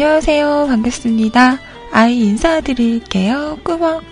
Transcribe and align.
안녕하세요. 0.00 0.66
반갑습니다. 0.68 1.58
아이 1.90 2.20
인사드릴게요. 2.20 3.58
꾸벅. 3.64 4.04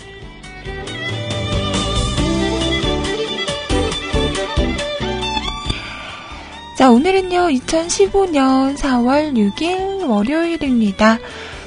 자, 6.76 6.90
오늘은요, 6.90 7.38
2015년 7.50 8.76
4월 8.76 9.34
6일 9.34 10.08
월요일입니다. 10.08 11.20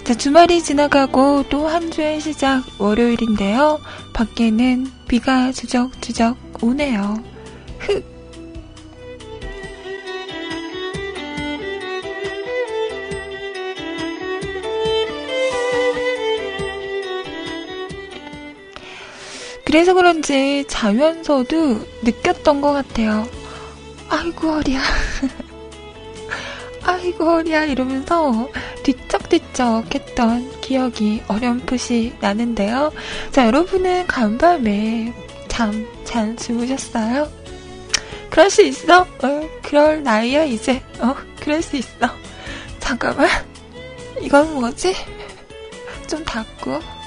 자, 0.03 0.13
주말이 0.13 0.62
지나가고 0.62 1.44
또 1.47 1.69
한 1.69 1.90
주의 1.90 2.19
시작 2.19 2.63
월요일인데요. 2.78 3.79
밖에는 4.12 4.88
비가 5.08 5.53
주적주적 5.53 6.38
오네요. 6.62 7.24
그래서 19.69 19.94
그런지 19.94 20.66
자면서도 20.68 21.85
느꼈던 22.02 22.59
것 22.59 22.74
같아요. 22.74 23.28
아이고 24.09 24.47
허리야. 24.47 24.81
아이고 26.84 27.24
허리야 27.24 27.66
이러면서 27.66 28.50
뒤척뒤척 28.81 29.94
했던 29.94 30.59
기억이 30.62 31.22
어렴풋이 31.28 32.16
나는데요. 32.19 32.91
자 33.31 33.46
여러분은 33.46 34.08
간밤에 34.08 35.13
잠 35.47 36.00
잘 36.09 36.35
주무셨어요? 36.35 37.31
그럴 38.31 38.50
수 38.50 38.63
있어? 38.63 39.02
어, 39.02 39.50
그럴 39.62 40.02
나이야 40.02 40.44
이제. 40.46 40.81
어 41.00 41.16
그럴 41.40 41.62
수 41.62 41.78
있어. 41.78 42.09
잠깐만. 42.79 43.29
이건 44.19 44.56
뭐지? 44.56 44.96
좀 46.09 46.25
닫고. 46.25 46.99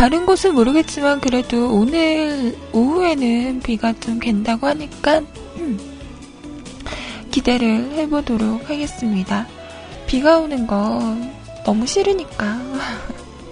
다른 0.00 0.24
곳은 0.24 0.54
모르겠지만 0.54 1.20
그래도 1.20 1.74
오늘 1.74 2.56
오후에는 2.72 3.60
비가 3.60 3.92
좀 4.00 4.18
갠다고 4.18 4.66
하니까 4.66 5.18
음, 5.58 5.78
기대를 7.30 7.92
해보도록 7.92 8.70
하겠습니다. 8.70 9.46
비가 10.06 10.38
오는 10.38 10.66
거 10.66 11.18
너무 11.66 11.86
싫으니까. 11.86 12.58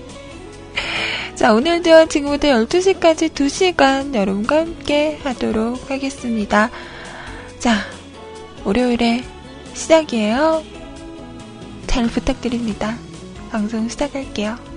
자, 1.36 1.52
오늘도 1.52 2.08
지금부터 2.08 2.48
12시까지 2.48 3.28
2시간 3.28 4.14
여러분과 4.14 4.60
함께 4.60 5.20
하도록 5.24 5.90
하겠습니다. 5.90 6.70
자, 7.58 7.74
월요일에 8.64 9.22
시작이에요. 9.74 10.64
잘 11.86 12.06
부탁드립니다. 12.06 12.96
방송 13.50 13.86
시작할게요. 13.86 14.67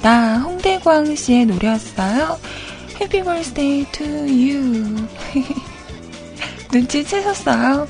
이었습니다. 0.00 0.38
홍대광 0.38 1.14
씨의 1.14 1.46
노래였어요. 1.46 2.38
Happy 3.00 3.22
birthday 3.22 3.86
to 3.92 4.06
you. 4.06 5.06
눈치채셨어요? 6.72 7.86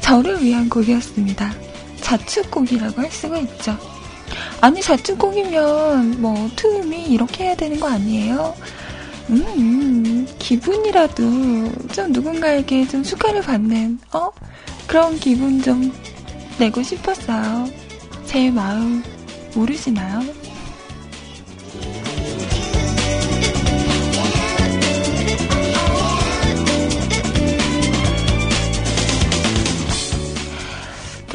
저를 0.00 0.42
위한 0.42 0.68
곡이었습니다. 0.68 1.52
자축곡이라고 2.00 3.00
할 3.00 3.10
수가 3.10 3.38
있죠. 3.38 3.76
아니, 4.60 4.80
자축곡이면 4.80 6.20
뭐, 6.20 6.48
투음이 6.56 7.06
이렇게 7.06 7.44
해야 7.44 7.54
되는 7.54 7.80
거 7.80 7.88
아니에요? 7.88 8.54
음, 9.30 9.44
음, 9.56 10.28
기분이라도 10.38 11.22
좀 11.92 12.12
누군가에게 12.12 12.86
좀 12.88 13.02
축하를 13.02 13.42
받는, 13.42 13.98
어? 14.12 14.30
그런 14.86 15.18
기분 15.18 15.62
좀 15.62 15.92
내고 16.58 16.82
싶었어요. 16.82 17.68
제 18.26 18.50
마음 18.50 19.02
모르시나요? 19.54 20.39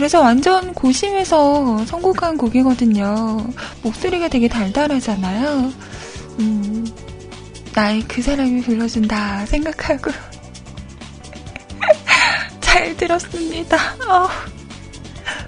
그래서 0.05 0.21
완전 0.21 0.71
고심해서 0.75 1.83
선곡한 1.85 2.37
곡이거든요. 2.37 3.43
목소리가 3.81 4.27
되게 4.27 4.47
달달하잖아요. 4.47 5.73
음, 6.41 6.85
나의 7.73 8.03
그 8.07 8.21
사람이 8.21 8.61
불러준다 8.61 9.47
생각하고 9.47 10.11
잘 12.61 12.95
들었습니다. 12.95 13.77
어. 14.07 14.29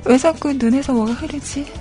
왜 0.05 0.17
자꾸 0.17 0.51
눈에서 0.53 0.91
뭐가 0.91 1.13
흐르지? 1.13 1.71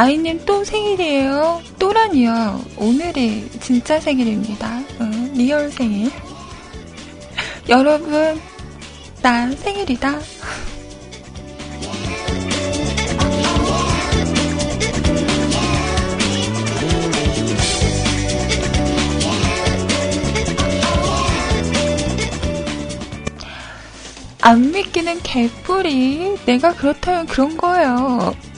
아이님 0.00 0.46
또 0.46 0.64
생일이에요. 0.64 1.60
또라니요. 1.78 2.64
오늘이 2.78 3.50
진짜 3.60 4.00
생일입니다. 4.00 4.82
응, 5.02 5.34
리얼 5.34 5.70
생일. 5.70 6.10
여러분, 7.68 8.40
나 9.20 9.50
생일이다. 9.50 10.18
안 24.40 24.72
믿기는 24.72 25.20
개뿔이. 25.22 26.38
내가 26.46 26.72
그렇다면 26.74 27.26
그런 27.26 27.54
거예요. 27.58 28.49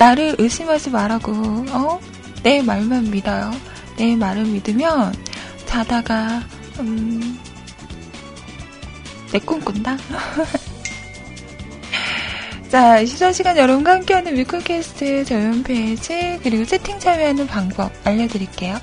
나를 0.00 0.34
의심하지 0.38 0.88
말라고, 0.88 1.30
어? 1.72 2.00
내 2.42 2.62
말만 2.62 3.10
믿어요. 3.10 3.52
내 3.98 4.16
말을 4.16 4.46
믿으면 4.46 5.14
자다가, 5.66 6.42
음, 6.78 7.38
내 9.30 9.38
꿈꾼다? 9.38 9.98
자, 12.70 13.04
시선 13.04 13.34
시간 13.34 13.58
여러분과 13.58 13.96
함께하는 13.96 14.38
위클캐스트 14.38 15.26
저희 15.26 15.44
홈페이지, 15.44 16.40
그리고 16.42 16.64
채팅 16.64 16.98
참여하는 16.98 17.46
방법 17.46 17.92
알려드릴게요. 18.04 18.78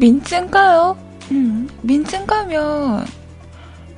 민증 0.00 0.50
까요? 0.50 0.96
음, 1.30 1.68
민증 1.82 2.24
까면 2.26 3.06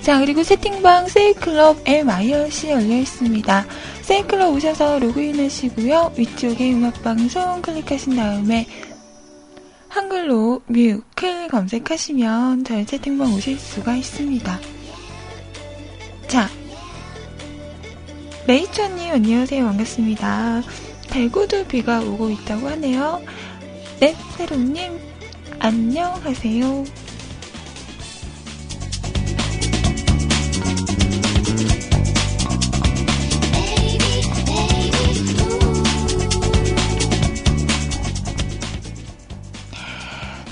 자, 0.04 0.18
그리고 0.18 0.42
채팅방 0.42 1.08
세이클럽 1.08 1.88
MIRC 1.88 2.68
열려 2.68 2.94
있습니다. 2.99 3.66
세이클럽 4.02 4.54
오셔서 4.54 4.99
로그인 4.99 5.42
하시고요. 5.42 6.12
위쪽에 6.18 6.75
음악방송 6.75 7.62
클릭하신 7.62 8.14
다음에 8.14 8.66
한글로 9.88 10.61
뮤클 10.66 11.49
검색하시면 11.49 12.64
저희 12.64 12.84
채팅방 12.84 13.32
오실 13.32 13.58
수가 13.58 13.96
있습니다. 13.96 14.61
자, 16.28 16.50
레이처님 18.46 19.11
안녕하세요. 19.11 19.64
반갑습니다. 19.64 20.62
대구도 21.08 21.64
비가 21.64 22.00
오고 22.00 22.28
있다고 22.28 22.68
하네요. 22.68 23.23
네, 24.00 24.14
세롱님 24.37 25.00
안녕하세요. 25.61 27.03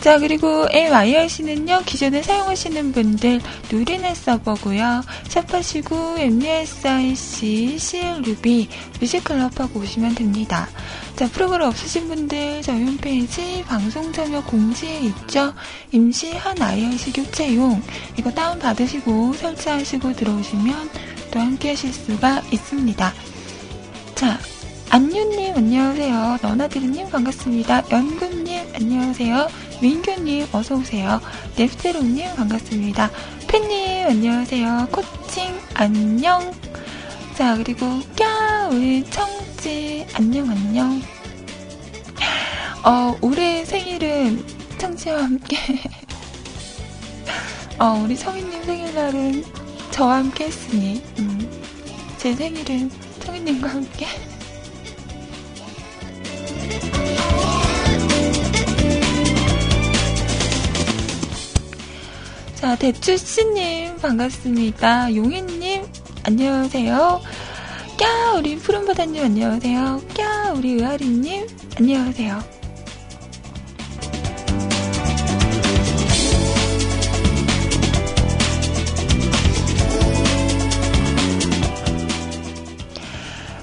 자, 0.03 0.19
그리고 0.19 0.67
MIRC는요, 0.69 1.85
기존에 1.87 2.23
사용하시는 2.23 2.91
분들 2.91 3.41
누리넷 3.71 4.17
서버고요. 4.17 5.05
샵하시고 5.29 6.17
MUSIC, 6.19 7.79
CLUB, 7.79 8.69
뮤직클럽하고 9.01 9.79
오시면 9.79 10.17
됩니다. 10.17 10.69
자, 11.15 11.29
프로그램 11.29 11.69
없으신 11.69 12.09
분들 12.09 12.63
저희 12.63 12.83
홈페이지 12.83 13.63
방송 13.63 14.13
참여 14.13 14.43
공지에 14.43 14.99
있죠. 15.03 15.55
임시 15.93 16.33
한 16.33 16.61
IRC 16.61 17.13
교체용 17.13 17.81
이거 18.19 18.29
다운받으시고 18.33 19.35
설치하시고 19.35 20.15
들어오시면 20.15 20.91
또 21.31 21.39
함께 21.39 21.69
하실 21.69 21.93
수가 21.93 22.43
있습니다. 22.51 23.13
자, 24.17 24.41
안유님 24.91 25.55
안녕하세요. 25.57 26.39
너나드리님 26.43 27.09
반갑습니다. 27.09 27.85
연구님 27.93 28.61
안녕하세요. 28.75 29.62
민규님 29.83 30.47
어서오세요. 30.53 31.21
넵스테롱님 31.57 32.37
반갑습니다. 32.37 33.11
팬님 33.49 34.07
안녕하세요. 34.07 34.87
코칭 34.93 35.59
안녕. 35.75 36.55
자 37.35 37.57
그리고 37.57 37.85
꺄 38.15 38.69
우리 38.71 39.03
청지 39.11 40.07
안녕 40.15 40.49
안녕. 40.49 41.03
어 42.85 43.17
올해 43.23 43.65
생일은 43.65 44.45
청지와 44.79 45.25
함께 45.25 45.57
어 47.81 48.01
우리 48.05 48.15
성인님 48.15 48.63
생일날은 48.63 49.45
저와 49.91 50.19
함께 50.19 50.45
했으니 50.45 51.03
음, 51.19 51.51
제 52.19 52.37
생일은 52.37 52.89
성인님과 53.25 53.69
함께 53.69 54.07
자, 62.63 62.77
대추씨님, 62.77 63.97
반갑습니다. 63.97 65.17
용희님, 65.17 65.85
안녕하세요. 66.23 67.21
꺄, 67.97 68.39
우리 68.39 68.55
푸른바다님, 68.55 69.25
안녕하세요. 69.25 70.01
꺄, 70.15 70.57
우리 70.57 70.75
의아리님, 70.75 71.49
안녕하세요. 71.77 72.62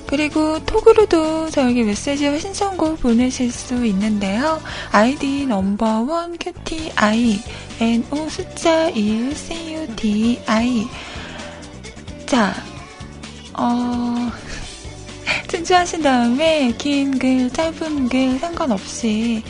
그리고 0.10 0.58
톡으로도 0.66 1.51
저에게 1.51 1.84
메시지와 1.84 2.39
신청곡 2.39 3.00
보내실 3.00 3.51
수 3.51 3.86
있는데요. 3.86 4.60
아이디 4.92 5.46
넘버원 5.46 6.36
큐티아이 6.39 7.39
NO 7.80 8.28
숫자 8.28 8.89
1 8.89 9.36
CUDI 9.36 10.88
자, 12.25 12.56
어, 13.54 14.32
친추하신 15.48 16.01
다음에 16.01 16.74
긴 16.80 17.20
글, 17.20 17.48
짧은 17.51 18.10
글 18.10 18.39
상관없이 18.39 19.44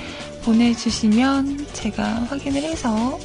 보내주시면 0.44 1.68
제가 1.72 2.04
확인을 2.04 2.64
해서 2.64 3.18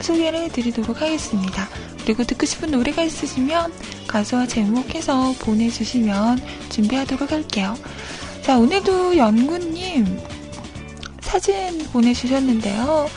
소개를 0.00 0.44
해드리도록 0.44 1.02
하겠습니다. 1.02 1.68
그리고 2.04 2.24
듣고 2.24 2.46
싶은 2.46 2.70
노래가 2.70 3.02
있으시면 3.02 3.72
가수와 4.06 4.46
제목해서 4.46 5.34
보내주시면 5.38 6.40
준비하도록 6.68 7.30
할게요. 7.30 7.76
자, 8.42 8.58
오늘도 8.58 9.16
연구님 9.16 10.18
사진 11.20 11.88
보내주셨는데요. 11.92 13.08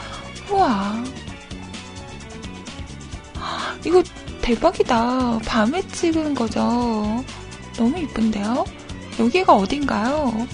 우와. 0.51 1.03
이거 3.85 4.03
대박이다. 4.41 5.39
밤에 5.39 5.85
찍은 5.87 6.35
거죠. 6.35 7.23
너무 7.77 7.97
이쁜데요? 7.99 8.65
여기가 9.19 9.55
어딘가요? 9.55 10.47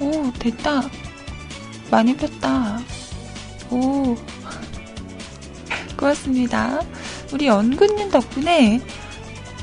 오, 0.00 0.32
됐다. 0.38 0.82
많이 1.90 2.16
폈다. 2.16 2.80
오. 3.70 4.16
고맙습니다. 5.96 6.80
우리 7.32 7.46
연근님 7.46 8.10
덕분에 8.10 8.80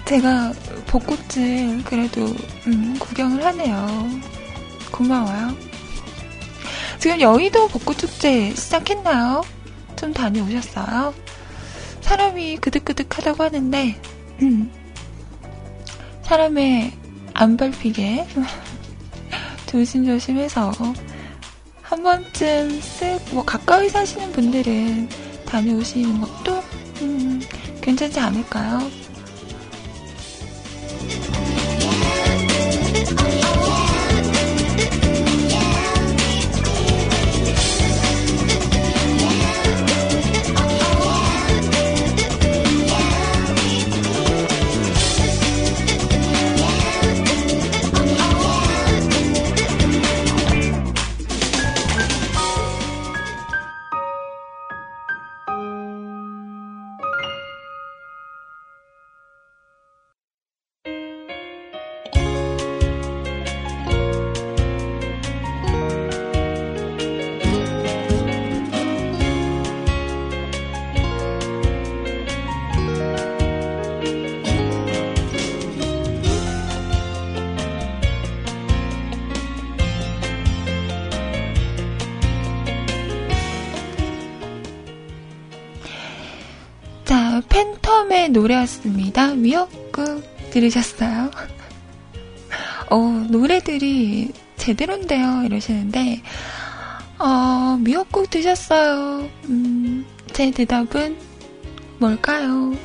제가 0.06 0.54
벚꽃을 0.88 1.84
그래도 1.86 2.26
음, 2.68 2.98
구경을 3.00 3.46
하네요. 3.46 4.10
고마워요. 4.92 5.56
지금 7.00 7.20
여의도 7.20 7.68
벚꽃축제 7.70 8.54
시작했나요? 8.56 9.42
좀 9.96 10.14
다녀오셨어요? 10.14 11.14
사람이 12.02 12.58
그득그득하다고 12.58 13.44
하는데 13.44 14.02
음, 14.42 14.72
사람의 16.24 16.92
안 17.34 17.58
밟히게 17.58 18.28
조심조심해서 19.68 20.72
한 21.82 22.04
번쯤 22.04 22.80
쓱, 22.80 23.34
뭐 23.34 23.46
가까이 23.46 23.90
사시는 23.90 24.32
분들은 24.32 25.10
다녀오시는 25.46 26.22
것도 26.22 26.56
음, 26.56 26.61
괜찮지 27.92 28.20
않을까요? 28.22 28.90
노래였습니다. 88.82 89.36
미역국 89.36 90.24
들으셨어요? 90.52 91.32
어, 92.90 92.98
노래들이 93.30 94.32
제대로인데요. 94.58 95.44
이러시는데, 95.46 96.22
어, 97.20 97.78
미역국 97.80 98.30
드셨어요. 98.30 99.30
음, 99.46 100.06
제 100.34 100.52
대답은 100.52 101.18
뭘까요? 102.00 102.76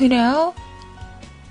그래요? 0.00 0.54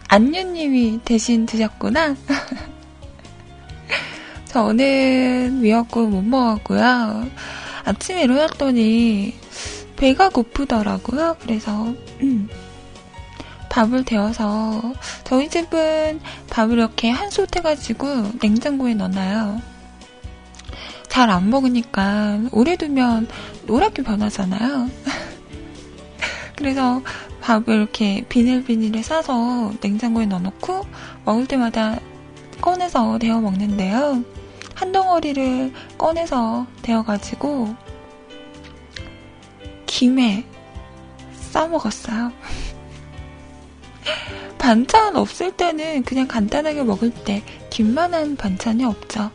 안유님이 0.07 1.01
대신 1.05 1.45
드셨구나. 1.45 2.15
저는 4.45 5.59
미역국 5.61 6.09
못 6.09 6.23
먹었고요. 6.23 7.29
아침에 7.85 8.23
일어났더니 8.23 9.35
배가 9.97 10.29
고프더라고요. 10.29 11.37
그래서 11.41 11.93
음, 12.23 12.49
밥을 13.69 14.03
데워서 14.03 14.95
저희 15.25 15.47
집은 15.47 16.19
밥을 16.49 16.79
이렇게 16.79 17.11
한솥 17.11 17.55
해가지고 17.55 18.31
냉장고에 18.41 18.95
넣어놔요. 18.95 19.61
잘 21.07 21.29
안 21.29 21.51
먹으니까 21.51 22.39
오래 22.51 22.75
두면 22.77 23.27
노랗게 23.67 24.01
변하잖아요. 24.01 24.89
그래서 26.57 27.03
밥을 27.41 27.73
이렇게 27.73 28.25
비닐비닐에 28.27 29.01
싸서 29.01 29.73
냉장고에 29.81 30.25
넣어놓고 30.25 30.85
먹을 31.25 31.47
때마다 31.47 31.99
꺼내서 32.61 33.17
데워 33.19 33.39
먹는데요. 33.39 34.23
한 34.75 34.91
덩어리를 34.91 35.73
꺼내서 35.97 36.67
데워가지고 36.81 37.75
김에 39.85 40.45
싸먹었어요. 41.33 42.31
반찬 44.57 45.15
없을 45.15 45.51
때는 45.51 46.03
그냥 46.03 46.27
간단하게 46.27 46.83
먹을 46.83 47.11
때 47.11 47.43
김만한 47.69 48.35
반찬이 48.35 48.83
없죠. 48.83 49.31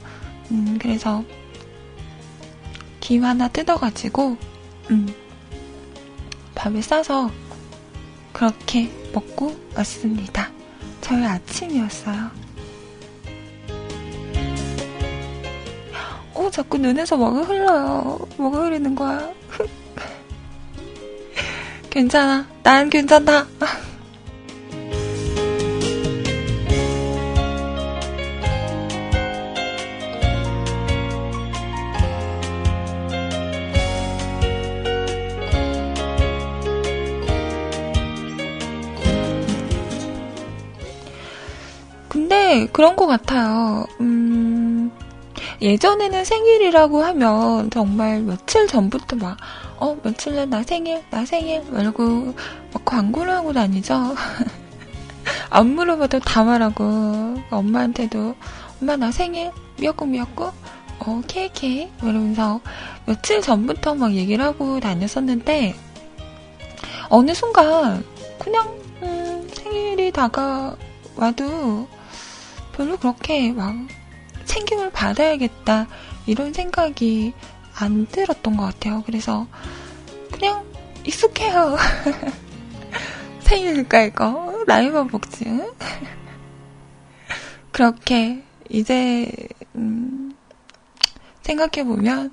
음, 0.50 0.78
그래서 0.80 1.25
김 3.00 3.25
하나 3.25 3.49
뜯어가지고 3.49 4.37
음, 4.90 5.14
밥에 6.54 6.80
싸서 6.80 7.30
그렇게 8.34 8.90
먹고 9.14 9.56
왔습니다. 9.76 10.50
저희 11.00 11.24
아침이었어요. 11.24 12.30
어, 16.34 16.50
자꾸 16.50 16.76
눈에서 16.76 17.16
뭐가 17.16 17.42
흘러요. 17.42 18.18
뭐가 18.36 18.64
흐르는 18.64 18.96
거야. 18.96 19.32
괜찮아. 21.88 22.44
난 22.64 22.90
괜찮다. 22.90 23.46
근데 42.14 42.68
그런 42.73 42.94
것 42.94 43.06
같아요. 43.09 43.85
음, 44.00 44.92
예전에는 45.61 46.25
생일이라고 46.25 47.02
하면 47.02 47.71
정말 47.71 48.21
며칠 48.23 48.68
전부터 48.68 49.16
막, 49.16 49.37
어, 49.78 49.97
며칠 50.00 50.37
날 50.37 50.49
나 50.49 50.62
생일, 50.62 51.02
나 51.11 51.26
생일, 51.26 51.64
말고 51.73 52.35
막 52.73 52.85
광고를 52.85 53.33
하고 53.33 53.52
다니죠. 53.52 54.14
안 55.50 55.75
물어봐도 55.75 56.21
다 56.21 56.44
말하고, 56.44 57.35
엄마한테도, 57.50 58.37
엄마 58.80 58.94
나 58.97 59.11
생일, 59.11 59.50
미역국 59.80 60.09
미역국, 60.09 60.52
어, 61.00 61.21
케이크, 61.26 61.66
이러면서 62.00 62.61
며칠 63.06 63.40
전부터 63.42 63.97
막 63.97 64.14
얘기를 64.14 64.44
하고 64.44 64.78
다녔었는데, 64.78 65.75
어느 67.09 67.35
순간, 67.35 68.04
그냥, 68.38 68.68
음, 69.02 69.49
생일이 69.52 70.12
다가와도 70.12 71.88
별로 72.76 72.97
그렇게 72.97 73.52
막 73.52 73.75
챙김을 74.45 74.90
받아야겠다 74.90 75.87
이런 76.26 76.52
생각이 76.52 77.33
안 77.76 78.07
들었던 78.07 78.57
것 78.57 78.64
같아요. 78.64 79.02
그래서 79.07 79.47
그냥 80.33 80.64
익숙해요. 81.04 81.76
생일일까 83.40 84.02
이거 84.02 84.64
나이만 84.66 85.09
먹지. 85.11 85.45
그렇게 87.71 88.45
이제 88.69 89.31
음, 89.75 90.35
생각해 91.43 91.85
보면 91.85 92.33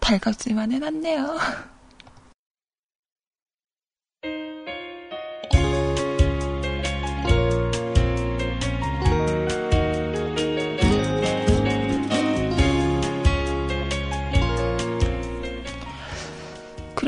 달갑지만은 0.00 0.82
않네요. 0.82 1.38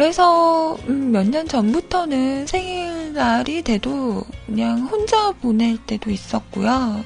그래서 0.01 0.77
음, 0.89 1.13
몇 1.13 1.29
년 1.29 1.47
전부터는 1.47 2.47
생일날이 2.47 3.61
돼도 3.61 4.23
그냥 4.47 4.87
혼자 4.87 5.31
보낼 5.31 5.77
때도 5.77 6.11
있었고요. 6.11 7.05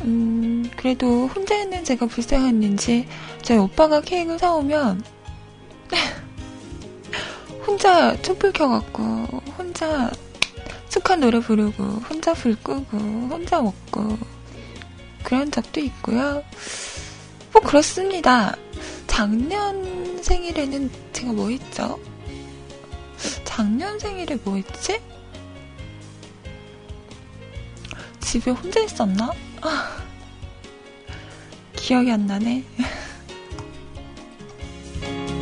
음, 0.00 0.68
그래도 0.76 1.28
혼자 1.28 1.54
있는 1.56 1.84
제가 1.84 2.06
불쌍했는지 2.06 3.06
저희 3.42 3.58
오빠가 3.58 4.00
케이크를 4.00 4.40
사오면 4.40 5.04
혼자 7.64 8.20
촛불 8.22 8.52
켜갖고 8.52 9.02
혼자 9.56 10.10
축하 10.88 11.14
노래 11.14 11.38
부르고 11.38 11.80
혼자 12.10 12.34
불 12.34 12.56
끄고 12.56 12.98
혼자 12.98 13.62
먹고 13.62 14.18
그런 15.22 15.52
적도 15.52 15.78
있고요. 15.78 16.42
뭐 17.52 17.62
그렇습니다. 17.62 18.56
작년 19.06 20.22
생일에는 20.22 20.90
제가 21.12 21.32
뭐 21.32 21.50
했죠? 21.50 21.98
작년 23.44 23.98
생일에 23.98 24.36
뭐 24.44 24.56
했지? 24.56 25.00
집에 28.20 28.50
혼자 28.50 28.80
있었나? 28.80 29.32
아, 29.62 30.02
기억이 31.76 32.10
안 32.10 32.26
나네. 32.26 32.64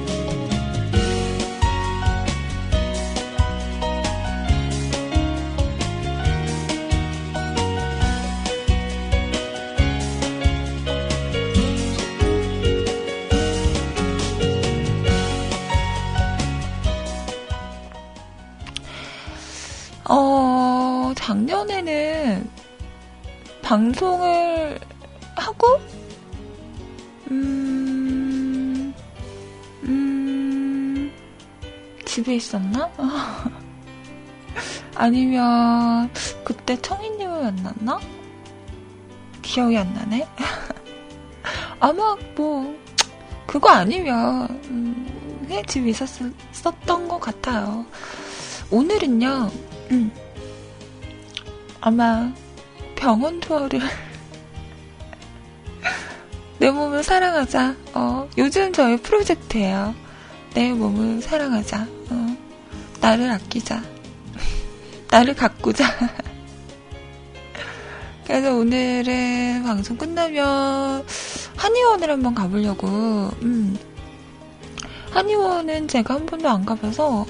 작년에는 21.25 22.51
방송을 23.63 24.79
하고, 25.37 25.81
음, 27.31 28.93
음, 29.85 31.11
집에 32.05 32.35
있었나? 32.35 32.91
아니면, 34.97 36.11
그때 36.45 36.77
청이님을 36.83 37.41
만났나? 37.41 37.99
기억이 39.41 39.79
안 39.79 39.95
나네? 39.95 40.29
아마, 41.81 42.15
뭐, 42.37 42.79
그거 43.47 43.71
아니면, 43.71 44.47
음, 44.67 45.47
집에 45.67 45.89
있었던 45.89 47.09
것 47.09 47.19
같아요. 47.19 47.87
오늘은요, 48.71 49.51
음, 49.91 50.24
아마 51.87 52.33
병원 52.97 53.41
투어를 53.41 53.79
내 56.59 56.71
몸을 56.71 57.03
사랑하자. 57.03 57.77
어, 57.93 58.27
요즘 58.39 58.73
저의 58.73 58.97
프로젝트예요. 58.97 59.95
내 60.55 60.73
몸을 60.73 61.21
사랑하자. 61.21 61.87
어, 62.09 62.37
나를 63.03 63.31
아끼자. 63.31 63.83
나를 65.11 65.35
가꾸자. 65.35 65.85
그래서 68.25 68.55
오늘은 68.55 69.65
방송 69.65 69.99
끝나면 69.99 71.05
한의원을 71.55 72.11
한번 72.11 72.35
가보려고, 72.35 72.89
음. 73.43 73.77
한의원은 75.11 75.89
제가 75.89 76.15
한 76.15 76.25
번도 76.25 76.49
안 76.49 76.65
가봐서 76.65 77.27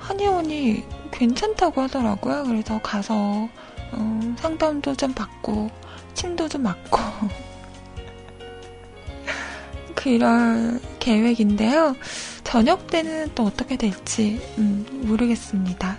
한의원이 0.00 0.97
괜찮다고 1.10 1.82
하더라고요. 1.82 2.44
그래서 2.44 2.78
가서 2.82 3.48
어, 3.92 4.34
상담도 4.38 4.94
좀 4.94 5.12
받고 5.14 5.70
침도 6.14 6.48
좀 6.48 6.62
맞고 6.62 6.98
그럴 9.94 10.80
계획인데요. 10.98 11.96
저녁 12.44 12.86
때는 12.86 13.30
또 13.34 13.44
어떻게 13.44 13.76
될지 13.76 14.40
음, 14.58 14.86
모르겠습니다. 15.04 15.98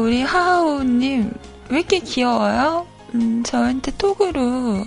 우리 0.00 0.22
하하오님, 0.22 1.30
왜 1.68 1.78
이렇게 1.78 1.98
귀여워요? 1.98 2.86
음, 3.14 3.42
저한테 3.42 3.92
톡으로 3.98 4.86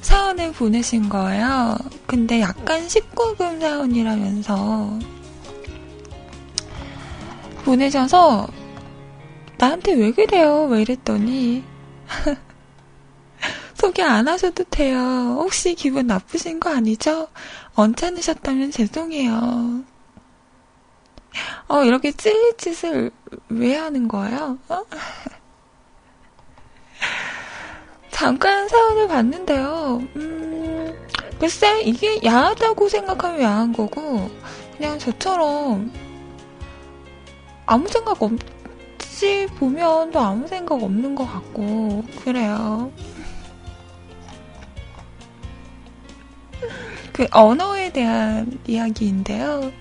사연을 0.00 0.52
보내신 0.52 1.08
거예요. 1.08 1.76
근데 2.06 2.40
약간 2.40 2.86
19금 2.86 3.60
사연이라면서 3.60 4.98
보내셔서 7.64 8.48
나한테 9.58 9.94
왜 9.94 10.12
그래요? 10.12 10.66
왜 10.70 10.82
이랬더니 10.82 11.64
소개 13.74 14.02
안 14.02 14.28
하셔도 14.28 14.64
돼요. 14.64 15.38
혹시 15.40 15.74
기분 15.74 16.06
나쁘신 16.06 16.60
거 16.60 16.70
아니죠? 16.70 17.28
언짢으셨다면 17.74 18.70
죄송해요. 18.70 19.84
어, 21.68 21.84
이렇게 21.84 22.12
찔릴 22.12 22.56
짓을 22.56 23.10
왜 23.48 23.76
하는 23.76 24.08
거예요? 24.08 24.58
어? 24.68 24.84
잠깐 28.10 28.68
사연을 28.68 29.08
봤는데요. 29.08 30.02
음, 30.16 31.08
글쎄, 31.38 31.80
이게 31.82 32.20
야하다고 32.24 32.88
생각하면 32.88 33.40
야한 33.40 33.72
거고, 33.72 34.30
그냥 34.76 34.98
저처럼 34.98 35.92
아무 37.66 37.88
생각 37.88 38.20
없이 38.22 39.46
보면 39.58 40.10
또 40.10 40.18
아무 40.18 40.46
생각 40.48 40.82
없는 40.82 41.14
것 41.14 41.24
같고, 41.24 42.04
그래요. 42.24 42.92
그 47.12 47.26
언어에 47.30 47.92
대한 47.92 48.58
이야기인데요. 48.66 49.72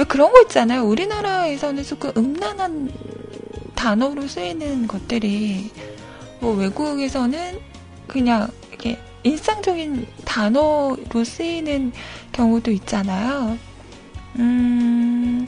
왜 0.00 0.04
그런 0.06 0.32
거 0.32 0.40
있잖아요. 0.40 0.84
우리나라에서는 0.84 1.84
조금 1.84 2.10
음란한 2.16 2.90
단어로 3.74 4.28
쓰이는 4.28 4.86
것들이 4.86 5.70
뭐 6.40 6.54
외국에서는 6.54 7.60
그냥 8.06 8.48
이렇게 8.70 8.98
일상적인 9.24 10.06
단어로 10.24 11.22
쓰이는 11.22 11.92
경우도 12.32 12.70
있잖아요. 12.70 13.58
음, 14.38 15.46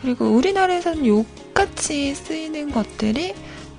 그리고 0.00 0.24
우리나라에서는 0.24 1.04
욕같이 1.04 2.14
쓰이는 2.14 2.72
것들이 2.72 3.34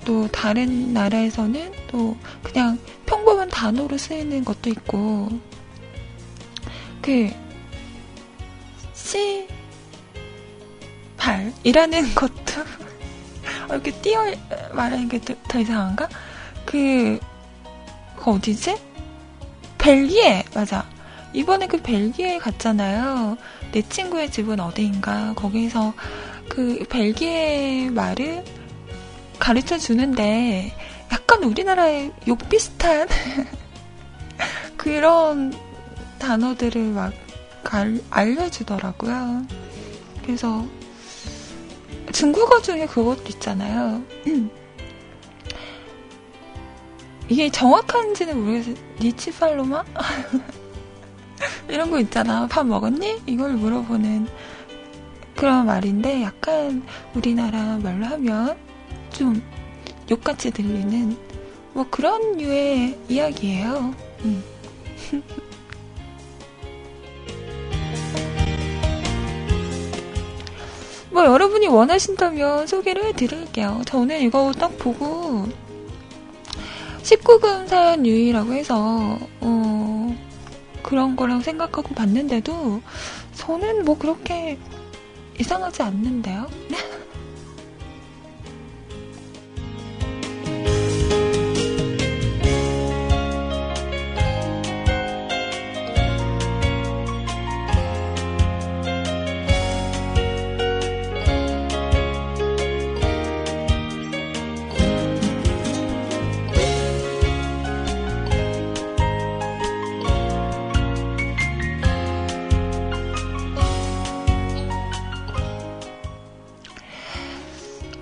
또 0.05 0.27
다른 0.27 0.93
나라에서는 0.93 1.71
또 1.87 2.15
그냥 2.43 2.77
평범한 3.07 3.49
단어로 3.49 3.97
쓰이는 3.97 4.45
것도 4.45 4.69
있고, 4.69 5.29
그, 7.01 7.31
시, 8.93 9.47
발이라는 11.23 12.15
것도 12.15 12.61
어, 13.69 13.73
이렇게 13.73 13.91
띄어 14.01 14.23
말하는 14.73 15.07
게 15.07 15.19
더 15.47 15.59
이상한가? 15.59 16.09
그, 16.65 17.19
그 18.17 18.31
어디지? 18.31 18.75
벨기에 19.77 20.43
맞아. 20.53 20.85
이번에 21.33 21.67
그 21.67 21.81
벨기에 21.81 22.37
갔잖아요. 22.39 23.37
내 23.71 23.81
친구의 23.81 24.31
집은 24.31 24.59
어디인가 24.59 25.33
거기서 25.35 25.93
그 26.49 26.85
벨기에 26.89 27.89
말을 27.89 28.43
가르쳐 29.39 29.77
주는데 29.77 30.73
약간 31.11 31.43
우리나라의 31.43 32.11
욕 32.27 32.49
비슷한 32.49 33.07
그런 34.77 35.53
단어들을 36.19 36.81
막 36.81 37.13
알려주더라고요. 38.11 39.45
그래서 40.23 40.65
중국어 42.13 42.61
중에 42.61 42.85
그것도 42.85 43.23
있잖아요. 43.29 44.01
이게 47.27 47.49
정확한지는 47.49 48.39
모르겠어요. 48.39 48.75
니치팔로마? 49.01 49.83
이런 51.67 51.91
거 51.91 51.99
있잖아. 51.99 52.47
밥 52.47 52.65
먹었니? 52.65 53.23
이걸 53.25 53.53
물어보는 53.53 54.27
그런 55.35 55.65
말인데 55.65 56.21
약간 56.21 56.83
우리나라 57.15 57.77
말로 57.79 58.05
하면 58.05 58.55
좀 59.11 59.41
욕같이 60.09 60.51
들리는 60.51 61.17
뭐 61.73 61.85
그런 61.89 62.37
류의 62.37 62.97
이야기예요. 63.09 63.95
음. 64.25 64.43
뭐 71.13 71.25
여러분이 71.25 71.67
원하신다면 71.67 72.65
소개를 72.65 73.05
해드릴게요. 73.05 73.83
저는 73.85 74.21
이거 74.21 74.51
딱 74.51 74.75
보고 74.79 75.47
19금 77.03 77.67
사연 77.67 78.05
유의라고 78.05 78.53
해서 78.53 79.19
어, 79.39 80.17
그런 80.81 81.15
거랑 81.15 81.41
생각하고 81.41 81.93
봤는데도 81.93 82.81
저는 83.35 83.85
뭐 83.85 83.97
그렇게 83.97 84.57
이상하지 85.39 85.83
않는데요. 85.83 86.47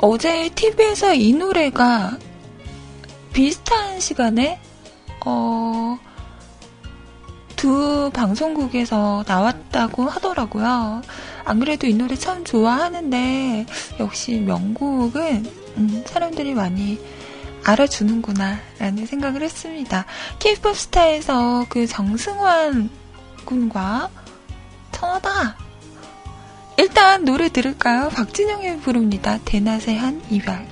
어제 0.04 0.50
TV에서 0.56 1.14
이 1.14 1.32
노래가 1.32 2.18
비슷한 3.34 4.00
시간에 4.00 4.60
어, 5.24 6.00
두 7.56 8.10
방송국에서 8.12 9.24
나왔다고 9.28 10.06
하더라고요. 10.06 11.04
안 11.46 11.60
그래도 11.60 11.86
이 11.86 11.94
노래 11.94 12.16
참 12.16 12.44
좋아하는데 12.44 13.68
역시 14.00 14.40
명곡은 14.40 15.46
음, 15.78 16.04
사람들이 16.08 16.56
많이 16.56 17.00
알아주는구나 17.64 18.58
라는 18.80 19.06
생각을 19.06 19.44
했습니다. 19.44 20.08
K-pop 20.40 20.76
스타에서 20.76 21.68
그 21.70 21.86
정승환 21.86 22.90
군과 23.46 24.10
천하다 24.92 25.58
일단 26.77 27.25
노래 27.25 27.49
들을까요? 27.49 28.10
박진영이 28.10 28.77
부릅니다. 28.77 29.38
대낮의 29.45 29.95
한 29.97 30.21
이별. 30.29 30.70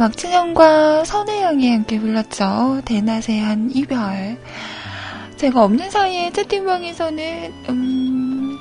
박진영과 0.00 1.04
선혜영이 1.04 1.70
함께 1.70 2.00
불렀죠. 2.00 2.80
대낮의 2.86 3.38
이별. 3.74 4.38
제가 5.36 5.62
없는 5.62 5.90
사이에 5.90 6.30
채팅방에서는, 6.30 7.52
음, 7.68 8.56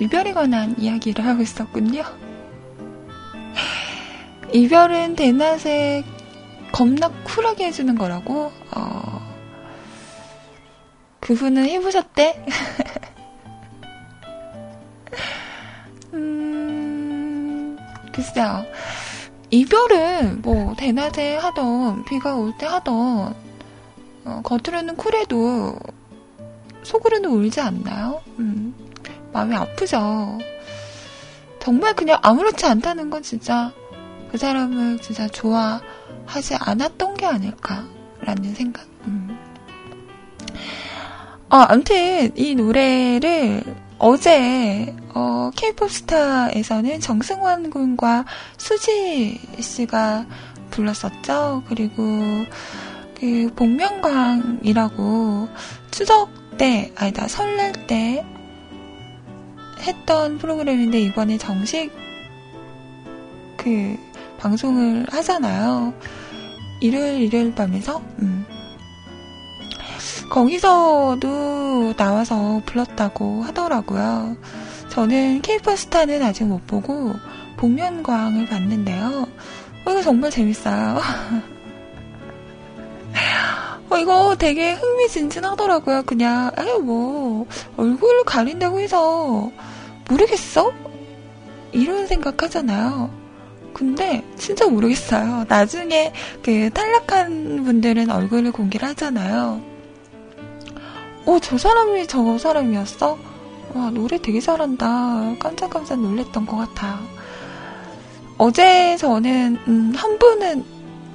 이별에 0.00 0.32
관한 0.32 0.74
이야기를 0.76 1.24
하고 1.24 1.42
있었군요. 1.42 2.02
이별은 4.52 5.14
대낮에 5.14 6.02
겁나 6.72 7.08
쿨하게 7.22 7.66
해주는 7.66 7.94
거라고, 7.94 8.50
어, 8.74 9.20
그분은 11.20 11.66
해보셨대? 11.66 12.46
이별은 19.50 20.42
뭐 20.42 20.74
대낮에 20.76 21.36
하던 21.36 22.04
비가 22.04 22.36
올 22.36 22.52
때 22.56 22.66
하던 22.66 23.34
어, 24.24 24.40
겉으로는 24.44 24.96
쿨해도 24.96 25.76
속으로는 26.82 27.30
울지 27.30 27.60
않나요? 27.60 28.20
음, 28.38 28.74
마음이 29.32 29.54
아프죠. 29.56 30.38
정말 31.58 31.94
그냥 31.94 32.18
아무렇지 32.22 32.64
않다는 32.66 33.10
건 33.10 33.22
진짜 33.22 33.72
그 34.30 34.38
사람을 34.38 34.98
진짜 35.00 35.26
좋아하지 35.28 36.54
않았던 36.58 37.14
게 37.14 37.26
아닐까라는 37.26 38.54
생각. 38.54 38.86
음. 39.06 39.36
아, 41.48 41.66
아무튼 41.68 42.30
이 42.36 42.54
노래를 42.54 43.62
어제 44.02 44.96
어, 45.14 45.50
K-pop 45.54 45.90
스타에서는 45.90 47.00
정승환 47.00 47.68
군과 47.68 48.24
수지 48.56 49.38
씨가 49.60 50.24
불렀었죠. 50.70 51.64
그리고 51.68 52.02
그 53.14 53.52
복면광이라고 53.54 55.48
추석 55.90 56.30
때 56.56 56.90
아니다 56.96 57.28
설날 57.28 57.72
때 57.86 58.24
했던 59.80 60.38
프로그램인데 60.38 60.98
이번에 61.02 61.36
정식 61.36 61.92
그 63.58 63.98
방송을 64.38 65.08
하잖아요. 65.10 65.92
일요일 66.80 67.20
일요일 67.20 67.54
밤에서 67.54 68.00
음. 68.22 68.46
거기서도 70.30 71.94
나와서 71.96 72.62
불렀다고 72.64 73.42
하더라고요. 73.42 74.36
저는 74.88 75.42
케이퍼 75.42 75.76
스타는 75.76 76.22
아직 76.22 76.44
못 76.44 76.66
보고 76.66 77.12
복면광을 77.56 78.46
봤는데요. 78.46 79.26
어, 79.84 79.90
이거 79.90 80.02
정말 80.02 80.30
재밌어요. 80.30 81.00
어, 83.90 83.98
이거 83.98 84.36
되게 84.38 84.72
흥미진진하더라고요. 84.72 86.04
그냥, 86.04 86.52
에이, 86.56 86.78
뭐, 86.78 87.46
얼굴 87.76 88.22
가린다고 88.24 88.78
해서, 88.78 89.50
모르겠어? 90.08 90.72
이런 91.72 92.06
생각 92.06 92.40
하잖아요. 92.40 93.10
근데, 93.74 94.24
진짜 94.36 94.68
모르겠어요. 94.68 95.44
나중에 95.48 96.12
그 96.42 96.70
탈락한 96.70 97.64
분들은 97.64 98.10
얼굴을 98.10 98.52
공개를 98.52 98.88
하잖아요. 98.90 99.69
어, 101.26 101.38
저 101.40 101.58
사람이 101.58 102.06
저 102.06 102.38
사람이었어? 102.38 103.18
와, 103.74 103.90
노래 103.90 104.18
되게 104.18 104.40
잘한다. 104.40 105.36
깜짝깜짝 105.38 106.00
놀랬던 106.00 106.46
것 106.46 106.56
같아요. 106.56 106.98
어제 108.38 108.96
저는, 108.96 109.58
음, 109.68 109.92
한 109.94 110.18
분은 110.18 110.64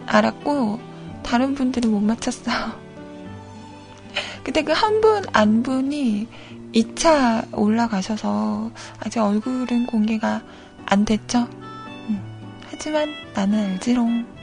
알았고, 0.05 0.79
다른 1.23 1.55
분들은 1.55 1.91
못 1.91 1.99
맞췄어요. 2.01 2.55
근데 4.43 4.61
그 4.63 4.71
한 4.71 5.01
분, 5.01 5.23
안 5.33 5.63
분이 5.63 6.27
2차 6.73 7.47
올라가셔서 7.57 8.69
아직 8.99 9.19
얼굴은 9.19 9.87
공개가 9.87 10.41
안 10.85 11.03
됐죠? 11.03 11.47
음, 12.09 12.21
하지만 12.69 13.09
나는 13.33 13.71
알지롱. 13.71 14.34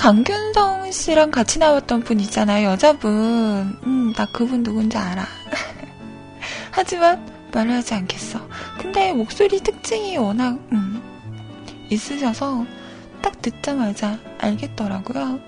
강균성 0.00 0.90
씨랑 0.92 1.30
같이 1.30 1.58
나왔던 1.58 2.00
분 2.04 2.20
있잖아요. 2.20 2.70
여자분. 2.70 3.78
음, 3.84 4.14
나 4.16 4.24
그분 4.32 4.62
누군지 4.62 4.96
알아. 4.96 5.26
하지만 6.72 7.30
말을 7.52 7.72
하지 7.72 7.92
않겠어. 7.92 8.40
근데 8.78 9.12
목소리 9.12 9.60
특징이 9.60 10.16
워낙, 10.16 10.58
음, 10.72 11.02
있으셔서 11.90 12.64
딱 13.20 13.42
듣자마자 13.42 14.18
알겠더라고요. 14.38 15.38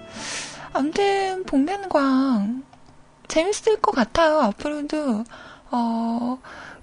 아무튼, 0.74 1.44
복면광, 1.44 2.62
재밌을 3.28 3.80
것 3.80 3.92
같아요. 3.92 4.38
앞으로도, 4.40 5.24
어, 5.70 6.38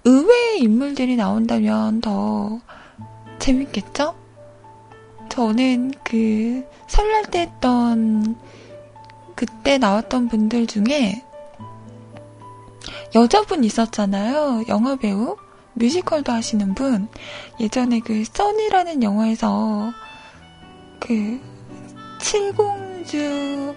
의외의 0.05 0.61
인물들이 0.61 1.15
나온다면 1.15 2.01
더 2.01 2.59
재밌겠죠? 3.37 4.15
저는 5.29 5.93
그 6.03 6.65
설날 6.89 7.23
때 7.25 7.41
했던 7.41 8.35
그때 9.35 9.77
나왔던 9.77 10.27
분들 10.27 10.67
중에 10.67 11.23
여자분 13.15 13.63
있었잖아요. 13.63 14.65
영화 14.67 14.95
배우 14.97 15.37
뮤지컬도 15.73 16.31
하시는 16.31 16.73
분 16.73 17.07
예전에 17.59 18.01
그 18.01 18.23
써니라는 18.25 19.01
영화에서 19.01 19.91
그 20.99 21.39
칠공주 22.19 23.73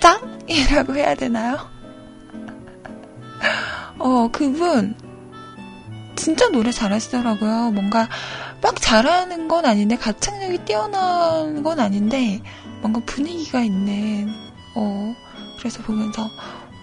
짱이라고 0.00 0.96
해야 0.96 1.14
되나요? 1.14 1.58
어 3.98 4.28
그분 4.32 4.96
진짜 6.18 6.48
노래 6.50 6.72
잘하시더라고요. 6.72 7.70
뭔가 7.70 8.08
막 8.60 8.80
잘하는 8.80 9.46
건 9.46 9.64
아닌데 9.64 9.96
가창력이 9.96 10.64
뛰어난 10.64 11.62
건 11.62 11.78
아닌데 11.78 12.42
뭔가 12.80 13.00
분위기가 13.06 13.60
있는 13.60 14.28
어 14.74 15.14
그래서 15.58 15.80
보면서 15.82 16.28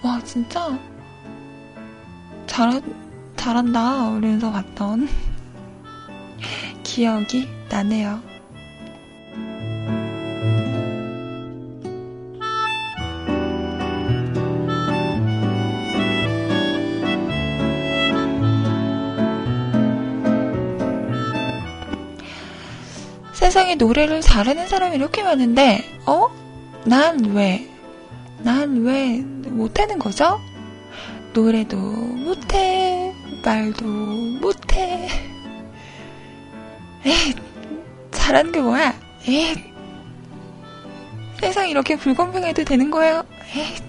와 0.02 0.20
진짜 0.24 0.78
잘 2.46 2.80
잘한다 3.36 4.16
이러면서 4.16 4.50
봤던 4.50 5.06
기억이 6.82 7.46
나네요. 7.68 8.35
세상에 23.36 23.74
노래를 23.74 24.22
잘하는 24.22 24.66
사람이 24.66 24.96
이렇게 24.96 25.22
많은데, 25.22 25.84
어? 26.06 26.28
난 26.86 27.22
왜? 27.34 27.68
난 28.38 28.82
왜 28.82 29.18
못하는 29.50 29.98
거죠? 29.98 30.40
노래도 31.34 31.76
못해, 31.76 33.12
말도 33.44 33.84
못해. 33.84 35.08
에이, 37.04 37.34
잘하는 38.10 38.52
게 38.52 38.60
뭐야? 38.60 38.94
에이, 39.28 39.54
세상 41.38 41.68
이렇게 41.68 41.96
불공평해도 41.96 42.64
되는 42.64 42.90
거예요? 42.90 43.22
에이. 43.54 43.85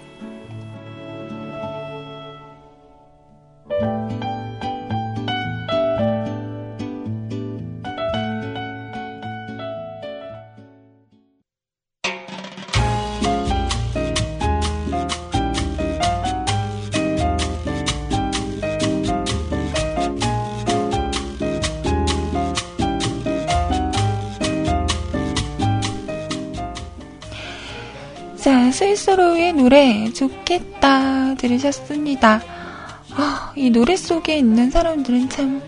스위스로의 29.08 29.54
노래 29.54 30.12
좋겠다 30.12 31.36
들으셨습니다. 31.36 32.36
어, 32.36 33.54
이 33.56 33.70
노래 33.70 33.96
속에 33.96 34.38
있는 34.38 34.70
사람들은 34.70 35.30
참 35.30 35.62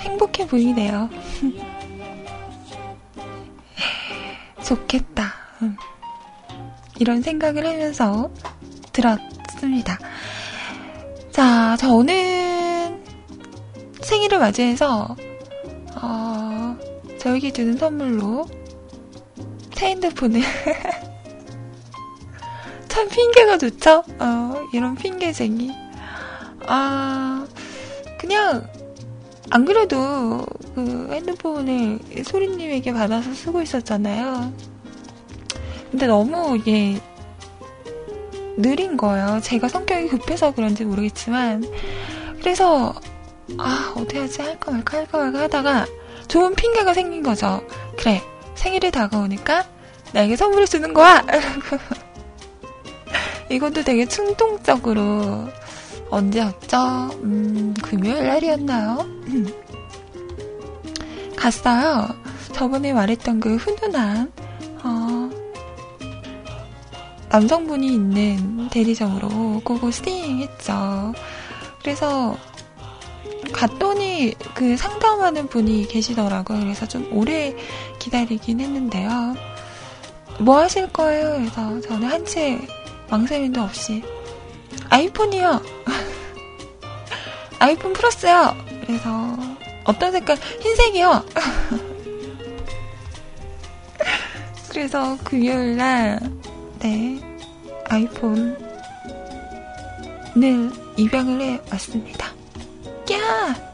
행복해 0.00 0.46
보이네요. 0.46 1.08
좋겠다. 4.62 5.32
음. 5.62 5.76
이런 6.98 7.22
생각을 7.22 7.66
하면서 7.66 8.30
들었습니다. 8.92 9.98
자, 11.32 11.76
저는 11.78 13.02
생일을 14.02 14.38
맞이해서, 14.38 15.16
어, 16.02 16.76
저에게 17.18 17.50
주는 17.50 17.78
선물로 17.78 18.46
새 19.74 19.88
핸드폰을 19.88 20.42
참 22.94 23.08
핑계가 23.08 23.58
좋죠? 23.58 24.04
어, 24.20 24.62
이런 24.72 24.94
핑계쟁이. 24.94 25.72
아, 26.68 27.44
그냥, 28.20 28.68
안 29.50 29.64
그래도 29.64 30.46
그 30.76 31.08
핸드폰을 31.10 31.98
소리님에게 32.24 32.92
받아서 32.92 33.34
쓰고 33.34 33.62
있었잖아요. 33.62 34.52
근데 35.90 36.06
너무 36.06 36.56
이게 36.56 37.00
느린 38.56 38.96
거예요. 38.96 39.40
제가 39.42 39.66
성격이 39.66 40.06
급해서 40.10 40.54
그런지 40.54 40.84
모르겠지만. 40.84 41.64
그래서, 42.38 42.94
아, 43.58 43.92
어떻게 43.96 44.20
하지? 44.20 44.40
할까 44.40 44.70
말까 44.70 44.98
할까 44.98 45.18
말까 45.18 45.40
하다가 45.40 45.86
좋은 46.28 46.54
핑계가 46.54 46.94
생긴 46.94 47.24
거죠. 47.24 47.60
그래, 47.96 48.22
생일이 48.54 48.92
다가오니까 48.92 49.66
나에게 50.12 50.36
선물을 50.36 50.68
주는 50.68 50.94
거야! 50.94 51.26
이것도 53.50 53.84
되게 53.84 54.06
충동적으로 54.06 55.48
언제였죠? 56.10 57.10
음, 57.22 57.74
금요일 57.82 58.26
날이었나요? 58.26 59.06
갔어요. 61.36 62.08
저번에 62.52 62.92
말했던 62.92 63.40
그 63.40 63.56
훈훈한 63.56 64.32
어, 64.84 65.30
남성분이 67.28 67.86
있는 67.86 68.68
대리점으로 68.70 69.60
고고 69.64 69.90
스팅 69.90 70.38
했죠. 70.38 71.12
그래서 71.80 72.36
갔더니 73.52 74.34
그 74.54 74.76
상담하는 74.76 75.48
분이 75.48 75.88
계시더라고요. 75.88 76.60
그래서 76.60 76.86
좀 76.86 77.08
오래 77.12 77.54
기다리긴 77.98 78.60
했는데요. 78.60 79.34
뭐 80.40 80.58
하실 80.58 80.90
거예요? 80.92 81.34
그래서 81.38 81.80
저는 81.80 82.08
한채 82.08 82.60
망설임도 83.10 83.60
없이 83.60 84.02
아이폰이요. 84.90 85.60
아이폰 87.58 87.92
플러스요. 87.92 88.56
그래서 88.86 89.36
어떤 89.84 90.12
색깔? 90.12 90.36
흰색이요. 90.60 91.24
그래서 94.68 95.16
금요일 95.24 95.76
날 95.76 96.20
네, 96.80 97.20
아이폰을 97.88 98.58
입양을 100.96 101.40
해 101.40 101.60
왔습니다. 101.70 102.28
야! 103.12 103.73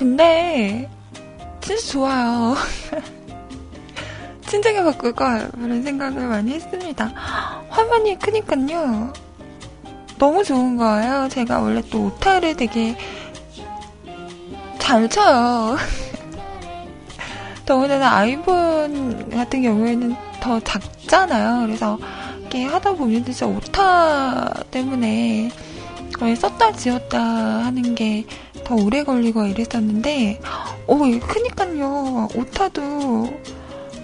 근데, 0.00 0.88
진짜 1.60 1.92
좋아요. 1.92 2.56
진작에 4.48 4.82
바꿀 4.82 5.12
걸, 5.12 5.50
그런 5.50 5.82
생각을 5.82 6.26
많이 6.26 6.54
했습니다. 6.54 7.12
화면이 7.68 8.18
크니깐요. 8.18 9.12
너무 10.18 10.42
좋은 10.42 10.78
거예요. 10.78 11.28
제가 11.28 11.60
원래 11.60 11.82
또 11.90 12.06
오타를 12.06 12.56
되게 12.56 12.96
잘 14.78 15.06
쳐요. 15.06 15.76
더군다나 17.66 18.16
아이폰 18.16 19.28
같은 19.28 19.60
경우에는 19.60 20.16
더 20.40 20.60
작잖아요. 20.60 21.66
그래서 21.66 21.98
이렇게 22.40 22.64
하다 22.64 22.94
보면 22.94 23.22
진짜 23.26 23.46
오타 23.46 24.50
때문에 24.70 25.50
거의 26.18 26.36
썼다 26.36 26.72
지웠다 26.72 27.20
하는 27.20 27.94
게 27.94 28.24
더 28.64 28.74
오래 28.74 29.04
걸리고 29.04 29.46
이랬었는데, 29.46 30.40
오, 30.86 30.98
크니까요. 30.98 32.28
오타도 32.34 33.32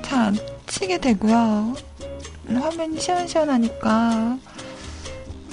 잘 0.02 0.18
안 0.18 0.36
치게 0.66 0.98
되고요. 0.98 1.74
화면이 2.48 3.00
시원시원하니까. 3.00 4.38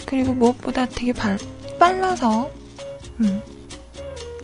그리고 0.06 0.34
무엇보다 0.34 0.86
되게 0.88 1.14
발, 1.14 1.38
빨라서, 1.80 2.50
음, 3.20 3.42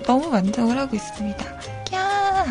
너무 0.04 0.30
만족을 0.30 0.78
하고 0.78 0.96
있습니다. 0.96 1.46
야 1.94 2.46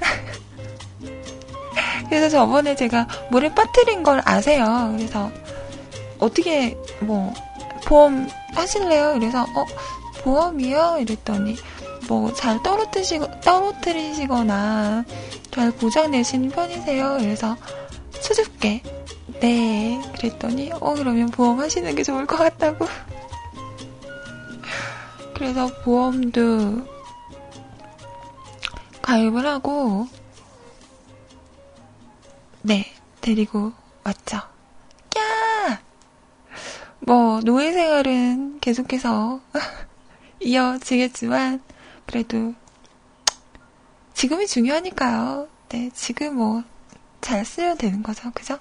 그래서 2.08 2.28
저번에 2.28 2.74
제가 2.74 3.06
물에 3.30 3.54
빠뜨린 3.54 4.02
걸 4.02 4.20
아세요. 4.24 4.92
그래서 4.96 5.30
어떻게 6.18 6.76
뭐 7.00 7.32
보험 7.86 8.28
하실래요? 8.54 9.14
그래서 9.14 9.42
어 9.42 9.64
보험이요? 10.22 10.98
이랬더니 11.00 11.56
뭐 12.08 12.32
잘 12.34 12.62
떨어뜨시고 12.62 13.40
떨어뜨리시거나 13.40 15.04
잘 15.50 15.70
고장 15.72 16.10
내시는 16.10 16.50
편이세요? 16.50 17.16
그래서 17.18 17.56
수줍게 18.20 18.82
네 19.40 20.00
그랬더니 20.16 20.72
어 20.80 20.94
그러면 20.94 21.28
보험 21.28 21.60
하시는 21.60 21.94
게 21.94 22.02
좋을 22.02 22.26
것 22.26 22.36
같다고 22.36 22.86
그래서 25.34 25.68
보험도 25.84 26.86
가입을 29.02 29.46
하고 29.46 30.06
네 32.62 32.86
데리고 33.20 33.72
왔죠. 34.04 34.36
야! 34.36 35.80
뭐 37.00 37.40
노예 37.40 37.72
생활은 37.72 38.60
계속해서 38.60 39.40
이어지겠지만 40.40 41.62
그래도 42.06 42.54
지금이 44.14 44.46
중요하니까요. 44.46 45.48
네, 45.68 45.90
지금 45.94 46.36
뭐 46.36 46.64
잘 47.20 47.44
쓰면 47.44 47.76
되는 47.76 48.02
거죠. 48.02 48.30
그죠? 48.32 48.58